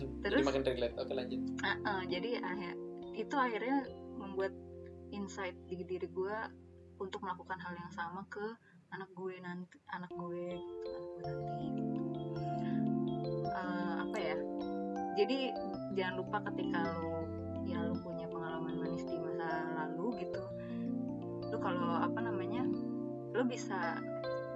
[0.00, 0.46] Jadi Terus?
[0.48, 0.96] makin relate.
[0.96, 1.40] Oke lanjut.
[1.60, 2.72] Ah, ah, jadi akhir
[3.14, 3.78] itu akhirnya
[4.16, 4.52] membuat
[5.14, 6.36] insight di diri gue
[6.98, 8.42] untuk melakukan hal yang sama ke
[8.94, 10.90] anak gue nanti anak gue gitu,
[11.22, 13.42] anak gue nanti gitu.
[13.50, 14.36] Eh, apa ya?
[15.14, 15.38] Jadi
[15.94, 17.22] jangan lupa ketika lo
[17.64, 20.42] ya lo punya pengalaman manis di masa lalu gitu
[21.48, 22.66] lo kalau apa namanya
[23.32, 23.96] lo bisa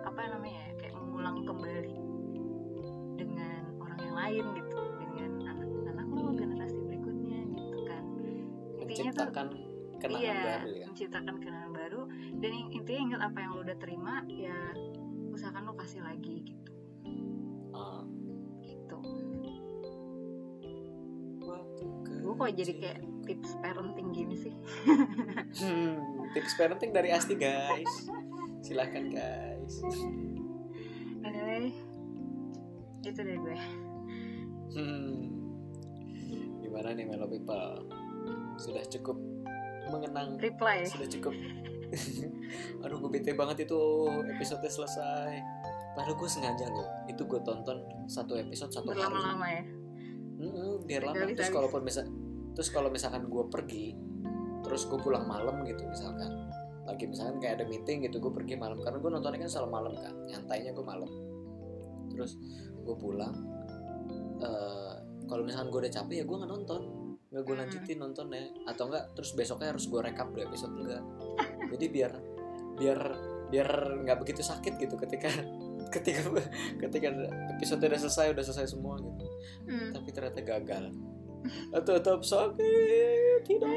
[0.04, 1.96] apa namanya ya kayak mengulang kembali
[3.16, 8.04] dengan orang yang lain gitu dengan anak-anak lo generasi berikutnya gitu kan.
[8.82, 9.28] Intinya tuh
[9.98, 10.86] kenangan iya baru ya.
[10.90, 12.02] menciptakan kenangan baru.
[12.38, 14.58] Dan intinya ingat apa yang lo udah terima ya
[15.34, 16.72] usahakan lo kasih lagi gitu.
[17.74, 18.02] Ah,
[18.62, 18.98] gitu.
[22.18, 24.54] Gue kok jadi kayak tips parenting gini sih.
[25.48, 28.10] Hmm, tips parenting dari Asti guys.
[28.60, 29.74] Silahkan guys.
[31.24, 31.72] Anyway
[33.08, 33.58] itu dari gue.
[34.76, 35.16] Hmm,
[36.60, 37.88] gimana nih Melo People?
[38.60, 39.16] Sudah cukup
[39.90, 40.84] mengenang reply.
[40.86, 41.34] sudah cukup.
[42.84, 43.80] Aduh gue bete banget itu
[44.36, 45.32] episode selesai.
[45.96, 49.02] Padahal gue sengaja loh itu gue tonton satu episode satu hari.
[49.02, 49.62] Berlama-lama ya?
[50.38, 51.26] Mm-mm, biar lama.
[51.34, 52.04] Terus kalaupun misal
[52.54, 53.94] terus kalau misalkan gue pergi
[54.66, 56.52] terus gue pulang malam gitu misalkan.
[56.88, 58.78] Lagi misalkan kayak ada meeting gitu gue pergi malam.
[58.80, 61.10] Karena gue nontonnya kan selalu malam kan nyantainya gue malam.
[62.12, 62.36] Terus
[62.84, 63.34] gue pulang
[64.40, 64.94] eh,
[65.28, 66.82] kalau misalkan gue udah capek ya gue nggak nonton
[67.28, 67.62] nggak gue Hmm.
[67.62, 71.04] lanjutin nontonnya atau enggak terus besoknya harus gue rekap dua episode enggak
[71.68, 72.12] jadi biar
[72.78, 73.00] biar
[73.48, 73.68] biar
[74.04, 75.28] nggak begitu sakit gitu ketika
[75.94, 76.24] ketika
[76.80, 77.08] ketika
[77.52, 79.24] episode udah selesai udah selesai semua gitu
[79.68, 79.92] Hmm.
[79.92, 80.84] tapi ternyata gagal
[81.88, 83.68] tetap sakit tidak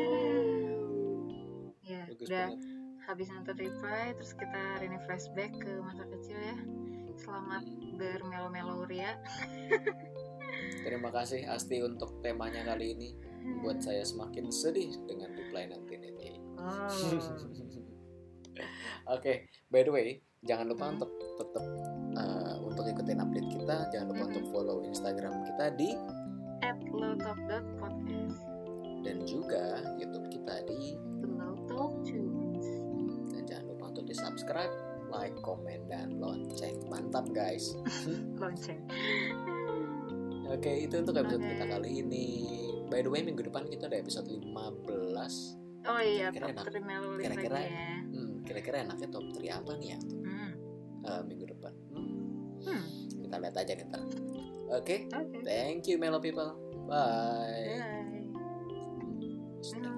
[1.82, 2.60] Ya, bagus udah banget
[3.04, 6.56] habis nonton reply terus kita ini flashback ke masa kecil ya.
[7.20, 7.68] Selamat
[7.99, 9.20] bermelo-melo ria.
[10.88, 13.10] terima kasih Asti untuk temanya kali ini
[13.42, 16.28] membuat saya semakin sedih dengan reply nanti nanti
[16.62, 16.86] Oh.
[19.18, 19.34] Oke,
[19.68, 20.08] by the way,
[20.42, 20.94] jangan lupa Hmm.
[20.96, 21.66] untuk tetap
[22.14, 23.78] uh, untuk ikutin update kita.
[23.89, 24.30] Jangan lupa Hmm.
[24.30, 25.89] untuk follow Instagram kita di
[26.92, 28.38] lowtop.podcast.
[29.02, 29.64] dan juga
[29.98, 30.94] YouTube kita di
[31.66, 32.68] Tunes.
[33.32, 34.70] dan jangan lupa untuk di subscribe,
[35.10, 36.78] like, komen dan lonceng.
[36.86, 37.74] Mantap guys.
[38.42, 38.86] Lonceng.
[40.46, 41.50] Oke, itu untuk episode Oke.
[41.56, 42.28] kita kali ini.
[42.92, 44.52] By the way, minggu depan kita ada episode 15.
[45.82, 46.76] Oh iya, Kira-kira top enak.
[46.76, 47.89] 3 Melo lagi Kira-kira ya.
[48.06, 50.52] Hmm, kira-kira enaknya top 3 apa nih ya untuk Hmm.
[51.02, 51.74] uh, minggu depan?
[51.89, 52.84] Hmm, Hmm.
[53.18, 54.02] kita lihat aja ntar.
[54.72, 55.39] Oke, Oke.
[55.42, 56.52] thank you Melo people.
[56.86, 57.80] Bye.
[57.80, 58.28] Bye.
[59.58, 59.91] Hashtag